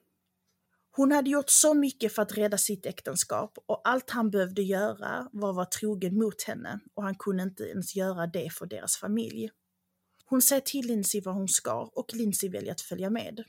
Hon 0.92 1.12
hade 1.12 1.30
gjort 1.30 1.50
så 1.50 1.74
mycket 1.74 2.16
för 2.16 2.22
att 2.22 2.38
rädda 2.38 2.58
sitt 2.58 2.86
äktenskap 2.86 3.58
och 3.66 3.82
allt 3.84 4.10
han 4.10 4.32
behövde 4.32 4.62
göra 4.62 5.30
var 5.32 5.50
att 5.50 5.56
vara 5.56 5.66
trogen 5.66 6.18
mot 6.18 6.44
henne 6.44 6.80
och 6.94 7.04
han 7.04 7.16
kunde 7.16 7.44
inte 7.44 7.64
ens 7.64 7.96
göra 7.96 8.28
det 8.28 8.50
för 8.54 8.66
deras 8.66 8.98
familj. 8.98 9.50
Hon 10.26 10.42
säger 10.42 10.62
till 10.62 10.88
Lindsay 10.88 11.22
vad 11.22 11.36
hon 11.36 11.48
ska 11.48 11.92
och 11.96 12.14
Lindsay 12.14 12.50
väljer 12.50 12.72
att 12.72 12.82
följa 12.82 13.10
med. 13.10 13.44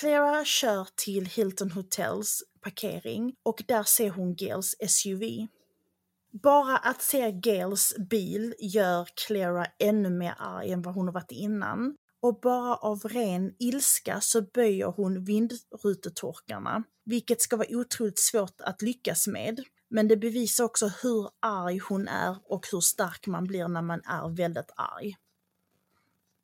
Clara 0.00 0.44
kör 0.44 0.88
till 0.94 1.26
Hilton 1.26 1.70
Hotels 1.70 2.42
parkering 2.60 3.34
och 3.42 3.62
där 3.68 3.82
ser 3.82 4.10
hon 4.10 4.36
Gails 4.36 4.76
SUV. 4.88 5.22
Bara 6.30 6.76
att 6.76 7.02
se 7.02 7.32
Gails 7.32 7.94
bil 8.10 8.54
gör 8.58 9.08
Clara 9.26 9.66
ännu 9.78 10.10
mer 10.10 10.34
arg 10.38 10.72
än 10.72 10.82
vad 10.82 10.94
hon 10.94 11.06
har 11.06 11.14
varit 11.14 11.32
innan. 11.32 11.96
Och 12.20 12.40
bara 12.40 12.76
av 12.76 12.98
ren 12.98 13.54
ilska 13.58 14.20
så 14.20 14.42
böjer 14.42 14.86
hon 14.86 15.24
vindrutetorkarna, 15.24 16.84
vilket 17.04 17.40
ska 17.40 17.56
vara 17.56 17.68
otroligt 17.70 18.18
svårt 18.18 18.60
att 18.60 18.82
lyckas 18.82 19.26
med. 19.26 19.60
Men 19.90 20.08
det 20.08 20.16
bevisar 20.16 20.64
också 20.64 20.90
hur 21.02 21.28
arg 21.40 21.78
hon 21.78 22.08
är 22.08 22.36
och 22.44 22.66
hur 22.72 22.80
stark 22.80 23.26
man 23.26 23.44
blir 23.44 23.68
när 23.68 23.82
man 23.82 24.00
är 24.04 24.36
väldigt 24.36 24.70
arg. 24.76 25.16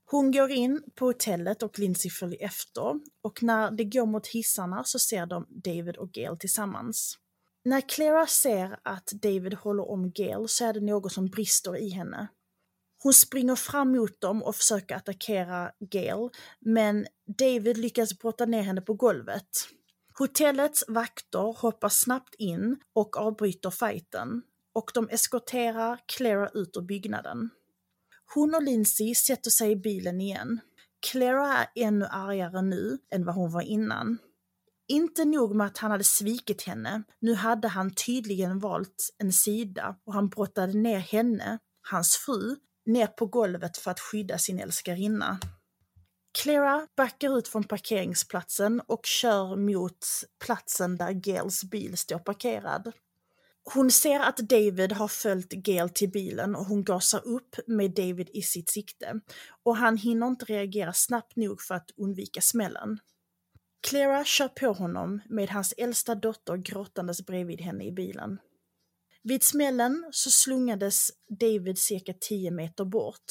Hon 0.07 0.33
går 0.33 0.51
in 0.51 0.83
på 0.94 1.07
hotellet 1.07 1.62
och 1.62 1.79
Lindsay 1.79 2.11
följer 2.11 2.44
efter 2.44 3.01
och 3.23 3.42
när 3.42 3.70
det 3.70 3.85
går 3.85 4.07
mot 4.07 4.27
hissarna 4.27 4.85
så 4.85 4.99
ser 4.99 5.27
de 5.27 5.47
David 5.49 5.97
och 5.97 6.12
Gail 6.12 6.38
tillsammans. 6.38 7.18
När 7.64 7.81
Clara 7.81 8.27
ser 8.27 8.79
att 8.83 9.07
David 9.07 9.55
håller 9.55 9.90
om 9.90 10.11
Gail 10.11 10.48
så 10.48 10.64
är 10.64 10.72
det 10.72 10.81
något 10.81 11.12
som 11.12 11.27
brister 11.27 11.77
i 11.77 11.88
henne. 11.88 12.29
Hon 13.03 13.12
springer 13.12 13.57
fram 13.57 13.92
mot 13.92 14.20
dem 14.20 14.42
och 14.42 14.57
försöker 14.57 14.96
attackera 14.96 15.72
Gail, 15.81 16.29
men 16.61 17.07
David 17.38 17.77
lyckas 17.77 18.18
brotta 18.18 18.46
ner 18.46 18.62
henne 18.62 18.81
på 18.81 18.94
golvet. 18.94 19.48
Hotellets 20.18 20.85
vakter 20.88 21.61
hoppar 21.61 21.88
snabbt 21.88 22.35
in 22.38 22.77
och 22.94 23.16
avbryter 23.16 23.70
fighten 23.70 24.42
och 24.74 24.90
de 24.94 25.09
eskorterar 25.09 26.00
Clara 26.07 26.48
ut 26.48 26.77
ur 26.77 26.83
byggnaden. 26.83 27.50
Hon 28.35 28.55
och 28.55 28.62
Lindsay 28.62 29.14
sätter 29.14 29.50
sig 29.50 29.70
i 29.70 29.77
bilen 29.77 30.20
igen. 30.20 30.61
Clara 31.11 31.57
är 31.57 31.68
ännu 31.74 32.07
argare 32.11 32.62
nu 32.62 32.98
än 33.11 33.24
vad 33.24 33.35
hon 33.35 33.53
var 33.53 33.62
innan. 33.62 34.18
Inte 34.88 35.25
nog 35.25 35.55
med 35.55 35.66
att 35.66 35.79
han 35.79 35.90
hade 35.90 36.05
svikit 36.05 36.62
henne, 36.62 37.03
nu 37.20 37.35
hade 37.35 37.68
han 37.68 37.94
tydligen 37.94 38.59
valt 38.59 39.11
en 39.18 39.33
sida 39.33 39.97
och 40.07 40.14
han 40.14 40.29
brottade 40.29 40.73
ner 40.73 40.99
henne, 40.99 41.59
hans 41.90 42.16
fru, 42.16 42.57
ner 42.87 43.07
på 43.07 43.27
golvet 43.27 43.77
för 43.77 43.90
att 43.90 44.01
skydda 44.01 44.38
sin 44.38 44.59
älskarinna. 44.59 45.38
Clara 46.38 46.87
backar 46.97 47.38
ut 47.38 47.49
från 47.49 47.64
parkeringsplatsen 47.64 48.81
och 48.87 49.07
kör 49.07 49.57
mot 49.57 50.07
platsen 50.44 50.97
där 50.97 51.12
Gails 51.12 51.64
bil 51.64 51.97
står 51.97 52.18
parkerad. 52.18 52.92
Hon 53.75 53.90
ser 53.90 54.20
att 54.20 54.37
David 54.37 54.92
har 54.92 55.09
följt 55.09 55.53
Gail 55.53 55.88
till 55.88 56.11
bilen 56.11 56.55
och 56.55 56.64
hon 56.64 56.85
gasar 56.85 57.27
upp 57.27 57.57
med 57.66 57.94
David 57.94 58.31
i 58.33 58.42
sitt 58.42 58.70
sikte. 58.70 59.20
Och 59.62 59.77
han 59.77 59.97
hinner 59.97 60.27
inte 60.27 60.44
reagera 60.44 60.92
snabbt 60.92 61.37
nog 61.37 61.62
för 61.62 61.75
att 61.75 61.90
undvika 61.97 62.40
smällen. 62.40 62.99
Clara 63.88 64.25
kör 64.25 64.49
på 64.49 64.73
honom 64.73 65.20
med 65.29 65.51
hans 65.51 65.75
äldsta 65.77 66.14
dotter 66.14 66.57
gråtandes 66.57 67.27
bredvid 67.27 67.61
henne 67.61 67.85
i 67.85 67.92
bilen. 67.92 68.38
Vid 69.23 69.42
smällen 69.42 70.09
så 70.11 70.31
slungades 70.31 71.11
David 71.40 71.79
cirka 71.79 72.14
10 72.20 72.51
meter 72.51 72.85
bort. 72.85 73.25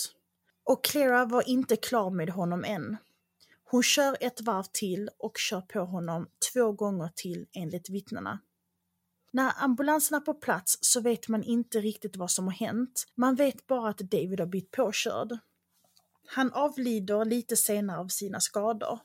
Och 0.63 0.83
Clara 0.83 1.25
var 1.25 1.49
inte 1.49 1.75
klar 1.75 2.09
med 2.09 2.29
honom 2.29 2.63
än. 2.63 2.97
Hon 3.63 3.83
kör 3.83 4.17
ett 4.19 4.41
varv 4.41 4.63
till 4.71 5.09
och 5.19 5.37
kör 5.37 5.61
på 5.61 5.79
honom 5.79 6.27
två 6.53 6.71
gånger 6.71 7.09
till 7.15 7.45
enligt 7.53 7.89
vittnena. 7.89 8.39
När 9.31 9.53
ambulansen 9.63 10.15
är 10.15 10.21
på 10.21 10.33
plats 10.33 10.77
så 10.81 11.01
vet 11.01 11.27
man 11.27 11.43
inte 11.43 11.81
riktigt 11.81 12.15
vad 12.15 12.31
som 12.31 12.45
har 12.45 12.53
hänt. 12.53 13.05
Man 13.15 13.35
vet 13.35 13.67
bara 13.67 13.89
att 13.89 13.97
David 13.97 14.39
har 14.39 14.47
blivit 14.47 14.71
påkörd. 14.71 15.37
Han 16.27 16.51
avlider 16.53 17.25
lite 17.25 17.55
senare 17.55 17.97
av 17.99 18.07
sina 18.07 18.39
skador. 18.39 18.99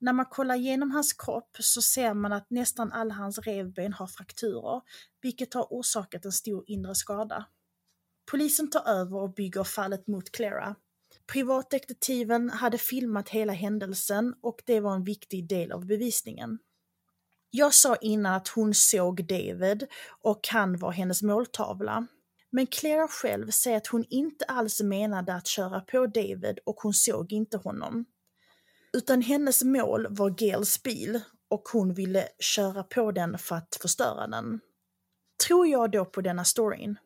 När 0.00 0.12
man 0.12 0.26
kollar 0.26 0.54
igenom 0.54 0.90
hans 0.90 1.12
kropp 1.12 1.56
så 1.60 1.82
ser 1.82 2.14
man 2.14 2.32
att 2.32 2.50
nästan 2.50 2.92
alla 2.92 3.14
hans 3.14 3.38
revben 3.38 3.92
har 3.92 4.06
frakturer, 4.06 4.80
vilket 5.22 5.54
har 5.54 5.66
orsakat 5.70 6.24
en 6.24 6.32
stor 6.32 6.64
inre 6.66 6.94
skada. 6.94 7.46
Polisen 8.30 8.70
tar 8.70 8.88
över 8.88 9.16
och 9.16 9.34
bygger 9.34 9.64
fallet 9.64 10.06
mot 10.06 10.32
Clara. 10.32 10.76
Privatdetektiven 11.32 12.50
hade 12.50 12.78
filmat 12.78 13.28
hela 13.28 13.52
händelsen 13.52 14.34
och 14.40 14.62
det 14.66 14.80
var 14.80 14.94
en 14.94 15.04
viktig 15.04 15.48
del 15.48 15.72
av 15.72 15.86
bevisningen. 15.86 16.58
Jag 17.50 17.74
sa 17.74 17.96
innan 17.96 18.34
att 18.34 18.48
hon 18.48 18.74
såg 18.74 19.26
David 19.26 19.86
och 20.22 20.48
han 20.50 20.76
var 20.76 20.92
hennes 20.92 21.22
måltavla. 21.22 22.06
Men 22.50 22.66
Clara 22.66 23.08
själv 23.08 23.50
säger 23.50 23.76
att 23.76 23.86
hon 23.86 24.04
inte 24.10 24.44
alls 24.44 24.82
menade 24.82 25.34
att 25.34 25.46
köra 25.46 25.80
på 25.80 26.06
David 26.06 26.58
och 26.66 26.76
hon 26.76 26.94
såg 26.94 27.32
inte 27.32 27.56
honom. 27.56 28.04
Utan 28.96 29.22
hennes 29.22 29.64
mål 29.64 30.06
var 30.10 30.42
Gels 30.42 30.82
bil 30.82 31.20
och 31.48 31.68
hon 31.68 31.94
ville 31.94 32.28
köra 32.38 32.82
på 32.82 33.12
den 33.12 33.38
för 33.38 33.56
att 33.56 33.78
förstöra 33.80 34.26
den. 34.26 34.60
Tror 35.46 35.66
jag 35.66 35.90
då 35.90 36.04
på 36.04 36.20
denna 36.20 36.44
storyn? 36.44 36.98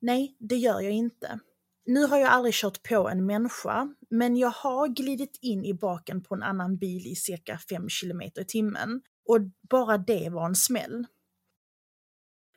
Nej, 0.00 0.36
det 0.38 0.56
gör 0.56 0.80
jag 0.80 0.92
inte. 0.92 1.40
Nu 1.86 2.06
har 2.06 2.18
jag 2.18 2.30
aldrig 2.30 2.54
kört 2.54 2.82
på 2.82 3.08
en 3.08 3.26
människa, 3.26 3.94
men 4.10 4.36
jag 4.36 4.50
har 4.50 4.88
glidit 4.88 5.38
in 5.42 5.64
i 5.64 5.74
baken 5.74 6.22
på 6.22 6.34
en 6.34 6.42
annan 6.42 6.76
bil 6.76 7.06
i 7.06 7.14
cirka 7.14 7.58
5 7.58 7.88
km 8.00 8.22
i 8.22 8.44
timmen 8.48 9.02
och 9.28 9.40
bara 9.70 9.98
det 9.98 10.28
var 10.28 10.46
en 10.46 10.54
smäll. 10.54 11.06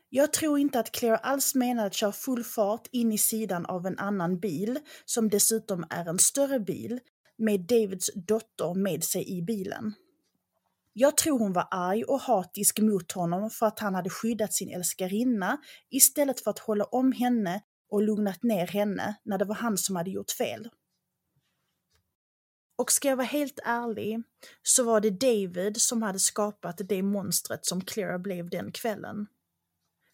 Jag 0.10 0.34
tror 0.34 0.60
inte 0.60 0.80
att 0.80 0.92
Claire 0.92 1.18
alls 1.18 1.56
menade 1.56 1.88
att 1.88 1.94
köra 1.94 2.12
full 2.12 2.44
fart 2.44 2.88
in 2.92 3.12
i 3.12 3.18
sidan 3.18 3.66
av 3.66 3.86
en 3.86 4.00
annan 4.00 4.40
bil, 4.40 4.80
som 5.06 5.30
dessutom 5.30 5.86
är 5.90 6.06
en 6.06 6.20
större 6.20 6.60
bil, 6.60 7.00
med 7.38 7.60
Davids 7.60 8.10
dotter 8.16 8.74
med 8.74 9.04
sig 9.04 9.38
i 9.38 9.42
bilen. 9.42 9.94
Jag 10.94 11.18
tror 11.18 11.40
hon 11.40 11.54
var 11.54 11.68
arg 11.72 12.04
och 12.04 12.20
hatisk 12.20 12.80
mot 12.80 13.12
honom 13.12 13.50
för 13.50 13.66
att 13.66 13.80
han 13.80 13.96
hade 13.96 14.10
skyddat 14.10 14.54
sin 14.54 14.70
älskarinna 14.70 15.58
istället 15.90 16.40
för 16.40 16.52
att 16.52 16.60
hålla 16.60 16.84
om 16.84 17.12
henne 17.12 17.62
och 17.90 18.04
lugnat 18.04 18.44
ner 18.44 18.68
henne 18.68 19.16
när 19.24 19.38
det 19.38 19.46
var 19.46 19.56
han 19.56 19.78
som 19.78 19.96
hade 19.96 20.10
gjort 20.10 20.32
fel. 20.32 20.70
Och 22.76 22.92
ska 22.92 23.08
jag 23.08 23.16
vara 23.16 23.28
helt 23.28 23.60
ärlig 23.64 24.24
så 24.64 24.84
var 24.84 25.02
det 25.02 25.10
David 25.10 25.82
som 25.82 26.02
hade 26.02 26.20
skapat 26.20 26.82
det 26.90 27.04
monstret 27.04 27.66
som 27.66 27.82
Clara 27.82 28.20
blev 28.20 28.50
den 28.50 28.72
kvällen. 28.72 29.28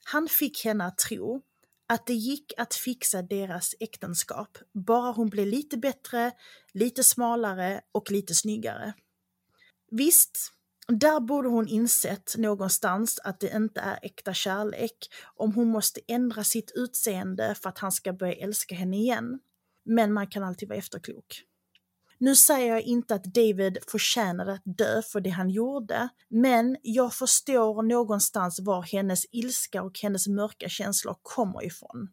Han 0.03 0.27
fick 0.27 0.65
henne 0.65 0.85
att 0.85 0.97
tro 0.97 1.41
att 1.89 2.05
det 2.05 2.13
gick 2.13 2.53
att 2.57 2.73
fixa 2.73 3.21
deras 3.21 3.75
äktenskap, 3.79 4.57
bara 4.73 5.11
hon 5.11 5.29
blev 5.29 5.47
lite 5.47 5.77
bättre, 5.77 6.31
lite 6.73 7.03
smalare 7.03 7.81
och 7.91 8.11
lite 8.11 8.35
snyggare. 8.35 8.93
Visst, 9.91 10.51
där 10.87 11.19
borde 11.19 11.49
hon 11.49 11.67
insett 11.67 12.35
någonstans 12.37 13.19
att 13.23 13.39
det 13.39 13.55
inte 13.55 13.79
är 13.79 13.99
äkta 14.01 14.33
kärlek 14.33 14.97
om 15.35 15.53
hon 15.53 15.67
måste 15.67 16.01
ändra 16.07 16.43
sitt 16.43 16.71
utseende 16.75 17.55
för 17.55 17.69
att 17.69 17.79
han 17.79 17.91
ska 17.91 18.13
börja 18.13 18.33
älska 18.33 18.75
henne 18.75 18.97
igen. 18.97 19.39
Men 19.85 20.13
man 20.13 20.27
kan 20.27 20.43
alltid 20.43 20.69
vara 20.69 20.79
efterklok. 20.79 21.43
Nu 22.21 22.35
säger 22.35 22.67
jag 22.73 22.81
inte 22.81 23.15
att 23.15 23.23
David 23.23 23.77
förtjänade 23.87 24.53
att 24.53 24.61
dö 24.65 25.01
för 25.01 25.21
det 25.21 25.29
han 25.29 25.49
gjorde, 25.49 26.09
men 26.29 26.77
jag 26.81 27.13
förstår 27.13 27.83
någonstans 27.83 28.59
var 28.59 28.81
hennes 28.81 29.25
ilska 29.31 29.83
och 29.83 29.99
hennes 29.99 30.27
mörka 30.27 30.69
känslor 30.69 31.15
kommer 31.21 31.65
ifrån. 31.65 32.09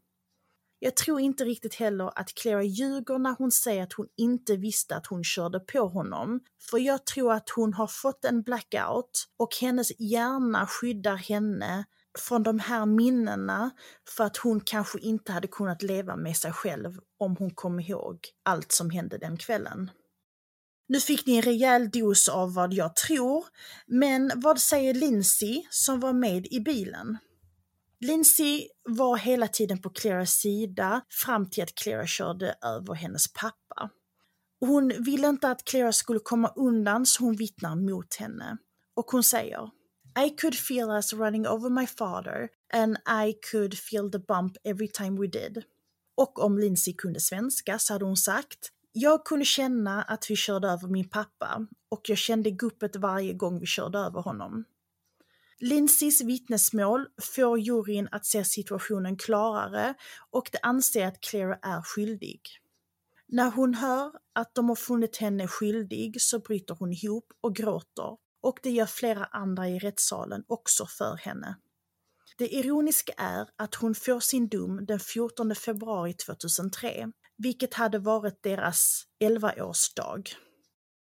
Jag 0.78 0.96
tror 0.96 1.20
inte 1.20 1.44
riktigt 1.44 1.74
heller 1.74 2.18
att 2.18 2.34
Clara 2.34 2.62
ljuger 2.62 3.18
när 3.18 3.34
hon 3.38 3.50
säger 3.50 3.82
att 3.82 3.92
hon 3.92 4.06
inte 4.16 4.56
visste 4.56 4.96
att 4.96 5.06
hon 5.06 5.24
körde 5.24 5.60
på 5.60 5.88
honom. 5.88 6.40
För 6.70 6.78
jag 6.78 7.06
tror 7.06 7.32
att 7.32 7.50
hon 7.50 7.74
har 7.74 7.86
fått 7.86 8.24
en 8.24 8.42
blackout 8.42 9.28
och 9.36 9.56
hennes 9.60 10.00
hjärna 10.00 10.66
skyddar 10.66 11.16
henne 11.16 11.84
från 12.18 12.42
de 12.42 12.58
här 12.58 12.86
minnena 12.86 13.70
för 14.16 14.24
att 14.24 14.36
hon 14.36 14.60
kanske 14.60 14.98
inte 14.98 15.32
hade 15.32 15.48
kunnat 15.48 15.82
leva 15.82 16.16
med 16.16 16.36
sig 16.36 16.52
själv 16.52 16.98
om 17.18 17.36
hon 17.36 17.50
kom 17.50 17.80
ihåg 17.80 18.18
allt 18.42 18.72
som 18.72 18.90
hände 18.90 19.18
den 19.18 19.36
kvällen. 19.36 19.90
Nu 20.88 21.00
fick 21.00 21.26
ni 21.26 21.36
en 21.36 21.42
rejäl 21.42 21.90
dos 21.90 22.28
av 22.28 22.54
vad 22.54 22.72
jag 22.72 22.96
tror, 22.96 23.44
men 23.86 24.32
vad 24.34 24.60
säger 24.60 24.94
Lindsay 24.94 25.66
som 25.70 26.00
var 26.00 26.12
med 26.12 26.46
i 26.46 26.60
bilen? 26.60 27.18
Lindsay 28.00 28.68
var 28.88 29.16
hela 29.16 29.48
tiden 29.48 29.82
på 29.82 29.90
Claras 29.90 30.30
sida 30.30 31.00
fram 31.08 31.50
till 31.50 31.62
att 31.62 31.74
Clara 31.74 32.06
körde 32.06 32.54
över 32.62 32.94
hennes 32.94 33.32
pappa. 33.32 33.90
Hon 34.60 34.92
ville 34.98 35.28
inte 35.28 35.50
att 35.50 35.64
Clara 35.64 35.92
skulle 35.92 36.20
komma 36.20 36.52
undan 36.56 37.06
så 37.06 37.24
hon 37.24 37.36
vittnar 37.36 37.76
mot 37.76 38.14
henne. 38.14 38.56
Och 38.94 39.04
hon 39.06 39.24
säger 39.24 39.70
i 40.18 40.30
could 40.30 40.54
feel 40.54 40.90
us 40.90 41.12
running 41.12 41.46
over 41.46 41.70
my 41.70 41.86
father 41.86 42.48
and 42.72 42.96
I 43.06 43.34
could 43.50 43.74
feel 43.74 44.10
the 44.10 44.18
bump 44.18 44.56
every 44.64 44.88
time 44.88 45.20
we 45.20 45.26
did. 45.26 45.64
Och 46.16 46.44
om 46.44 46.58
Lindsay 46.58 46.94
kunde 46.94 47.20
svenska 47.20 47.78
så 47.78 47.92
hade 47.92 48.04
hon 48.04 48.16
sagt 48.16 48.72
jag 48.98 49.24
kunde 49.24 49.44
känna 49.44 50.02
att 50.02 50.30
vi 50.30 50.36
körde 50.36 50.68
över 50.68 50.88
min 50.88 51.08
pappa 51.08 51.66
och 51.88 52.08
jag 52.08 52.18
kände 52.18 52.50
guppet 52.50 52.96
varje 52.96 53.32
gång 53.32 53.58
vi 53.58 53.66
körde 53.66 53.98
över 53.98 54.20
honom. 54.20 54.64
Lindsays 55.58 56.20
vittnesmål 56.20 57.06
får 57.22 57.58
juryn 57.58 58.08
att 58.12 58.26
se 58.26 58.44
situationen 58.44 59.16
klarare 59.16 59.94
och 60.30 60.48
de 60.52 60.58
anser 60.62 61.06
att 61.06 61.20
Clara 61.20 61.58
är 61.62 61.82
skyldig. 61.82 62.40
När 63.28 63.50
hon 63.50 63.74
hör 63.74 64.12
att 64.32 64.54
de 64.54 64.68
har 64.68 64.76
funnit 64.76 65.16
henne 65.16 65.48
skyldig 65.48 66.22
så 66.22 66.38
bryter 66.38 66.74
hon 66.74 66.92
ihop 66.92 67.32
och 67.40 67.56
gråter 67.56 68.16
och 68.46 68.58
det 68.62 68.70
gör 68.70 68.86
flera 68.86 69.24
andra 69.24 69.68
i 69.68 69.78
rättssalen 69.78 70.44
också 70.48 70.86
för 70.86 71.16
henne. 71.16 71.56
Det 72.38 72.48
ironiska 72.48 73.12
är 73.16 73.48
att 73.56 73.74
hon 73.74 73.94
får 73.94 74.20
sin 74.20 74.48
dom 74.48 74.86
den 74.86 75.00
14 75.00 75.54
februari 75.54 76.14
2003, 76.14 77.12
vilket 77.38 77.74
hade 77.74 77.98
varit 77.98 78.42
deras 78.42 79.02
11-årsdag. 79.24 80.22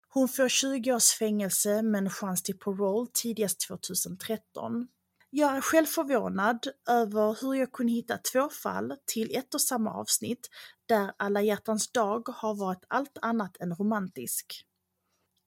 Hon 0.09 0.27
får 0.27 0.49
20 0.49 0.93
års 0.93 1.11
fängelse 1.11 1.81
men 1.81 2.09
chans 2.09 2.43
till 2.43 2.59
parole 2.59 3.07
tidigast 3.13 3.67
2013. 3.67 4.87
Jag 5.29 5.57
är 5.57 5.61
själv 5.61 5.85
förvånad 5.85 6.67
över 6.89 7.41
hur 7.41 7.53
jag 7.53 7.71
kunde 7.71 7.93
hitta 7.93 8.17
två 8.17 8.49
fall 8.49 8.95
till 9.05 9.35
ett 9.35 9.53
och 9.53 9.61
samma 9.61 9.93
avsnitt 9.93 10.49
där 10.85 11.11
Alla 11.17 11.41
hjärtans 11.41 11.91
dag 11.91 12.29
har 12.29 12.55
varit 12.55 12.85
allt 12.87 13.17
annat 13.21 13.57
än 13.59 13.75
romantisk. 13.75 14.65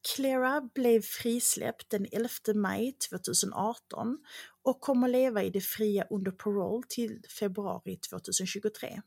Clara 0.03 0.61
blev 0.75 1.03
frisläppt 1.03 1.91
den 1.91 2.07
11 2.13 2.29
maj 2.55 2.93
2018 3.11 4.19
och 4.63 4.81
kommer 4.81 5.09
leva 5.09 5.43
i 5.43 5.51
det 5.51 5.61
fria 5.61 6.07
under 6.11 6.31
parole 6.31 6.83
till 6.89 7.23
februari 7.39 7.97
2023. 7.97 9.03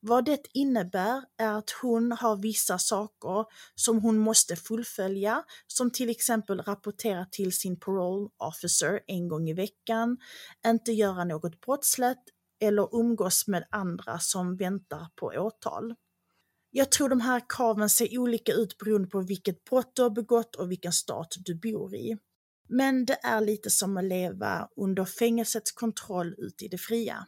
Vad 0.00 0.24
det 0.24 0.40
innebär 0.54 1.24
är 1.38 1.52
att 1.52 1.70
hon 1.70 2.12
har 2.12 2.36
vissa 2.36 2.78
saker 2.78 3.44
som 3.74 4.00
hon 4.00 4.18
måste 4.18 4.56
fullfölja, 4.56 5.44
som 5.66 5.90
till 5.90 6.10
exempel 6.10 6.60
rapportera 6.60 7.26
till 7.30 7.52
sin 7.52 7.80
parole 7.80 8.28
officer 8.36 9.00
en 9.06 9.28
gång 9.28 9.48
i 9.48 9.54
veckan, 9.54 10.16
inte 10.66 10.92
göra 10.92 11.24
något 11.24 11.60
brottsligt 11.60 12.22
eller 12.60 13.00
umgås 13.00 13.46
med 13.46 13.64
andra 13.70 14.18
som 14.18 14.56
väntar 14.56 15.06
på 15.16 15.26
åtal. 15.26 15.94
Jag 16.70 16.90
tror 16.90 17.08
de 17.08 17.20
här 17.20 17.42
kraven 17.48 17.90
ser 17.90 18.18
olika 18.18 18.52
ut 18.52 18.78
beroende 18.78 19.08
på 19.08 19.20
vilket 19.20 19.64
brott 19.64 19.92
du 19.94 20.02
har 20.02 20.10
begått 20.10 20.54
och 20.54 20.70
vilken 20.70 20.92
stat 20.92 21.34
du 21.38 21.54
bor 21.54 21.94
i. 21.94 22.18
Men 22.68 23.04
det 23.06 23.18
är 23.22 23.40
lite 23.40 23.70
som 23.70 23.96
att 23.96 24.04
leva 24.04 24.68
under 24.76 25.04
fängelsets 25.04 25.72
kontroll 25.72 26.34
ute 26.38 26.64
i 26.64 26.68
det 26.68 26.78
fria. 26.78 27.26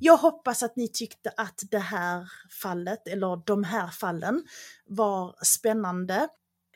Jag 0.00 0.16
hoppas 0.16 0.62
att 0.62 0.76
ni 0.76 0.88
tyckte 0.88 1.30
att 1.36 1.62
det 1.70 1.78
här 1.78 2.28
fallet, 2.62 3.08
eller 3.08 3.42
de 3.46 3.64
här 3.64 3.88
fallen, 3.88 4.44
var 4.86 5.36
spännande. 5.44 6.28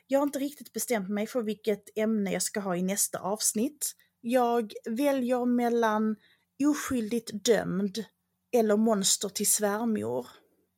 Jag 0.07 0.19
har 0.19 0.23
inte 0.23 0.39
riktigt 0.39 0.73
bestämt 0.73 1.09
mig 1.09 1.27
för 1.27 1.41
vilket 1.41 1.97
ämne 1.97 2.31
jag 2.31 2.41
ska 2.41 2.59
ha 2.59 2.75
i 2.75 2.81
nästa 2.81 3.19
avsnitt. 3.19 3.91
Jag 4.21 4.73
väljer 4.85 5.45
mellan 5.45 6.15
oskyldigt 6.63 7.45
dömd 7.45 8.05
eller 8.51 8.77
monster 8.77 9.29
till 9.29 9.51
svärmor. 9.51 10.27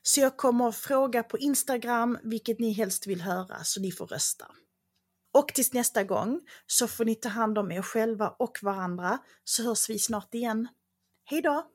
Så 0.08 0.22
jag 0.22 0.38
kommer 0.38 0.68
att 0.68 0.76
fråga 0.76 1.24
på 1.24 1.38
Instagram 1.38 2.18
vilket 2.24 2.60
ni 2.60 2.72
helst 2.72 3.08
vill 3.08 3.22
höra, 3.22 3.64
så 3.64 3.82
ni 3.82 3.92
får 3.92 4.08
rösta. 4.08 4.46
Och 5.34 5.48
tills 5.48 5.74
nästa 5.74 6.04
gång 6.04 6.42
så 6.68 6.88
får 6.88 7.06
ni 7.06 7.16
ta 7.16 7.30
hand 7.30 7.58
om 7.58 7.72
er 7.72 7.82
själva 7.82 8.30
och 8.30 8.58
varandra, 8.62 9.18
så 9.44 9.64
hörs 9.64 9.90
vi 9.90 10.00
snart 10.00 10.34
igen. 10.34 10.68
Hejdå! 11.26 11.75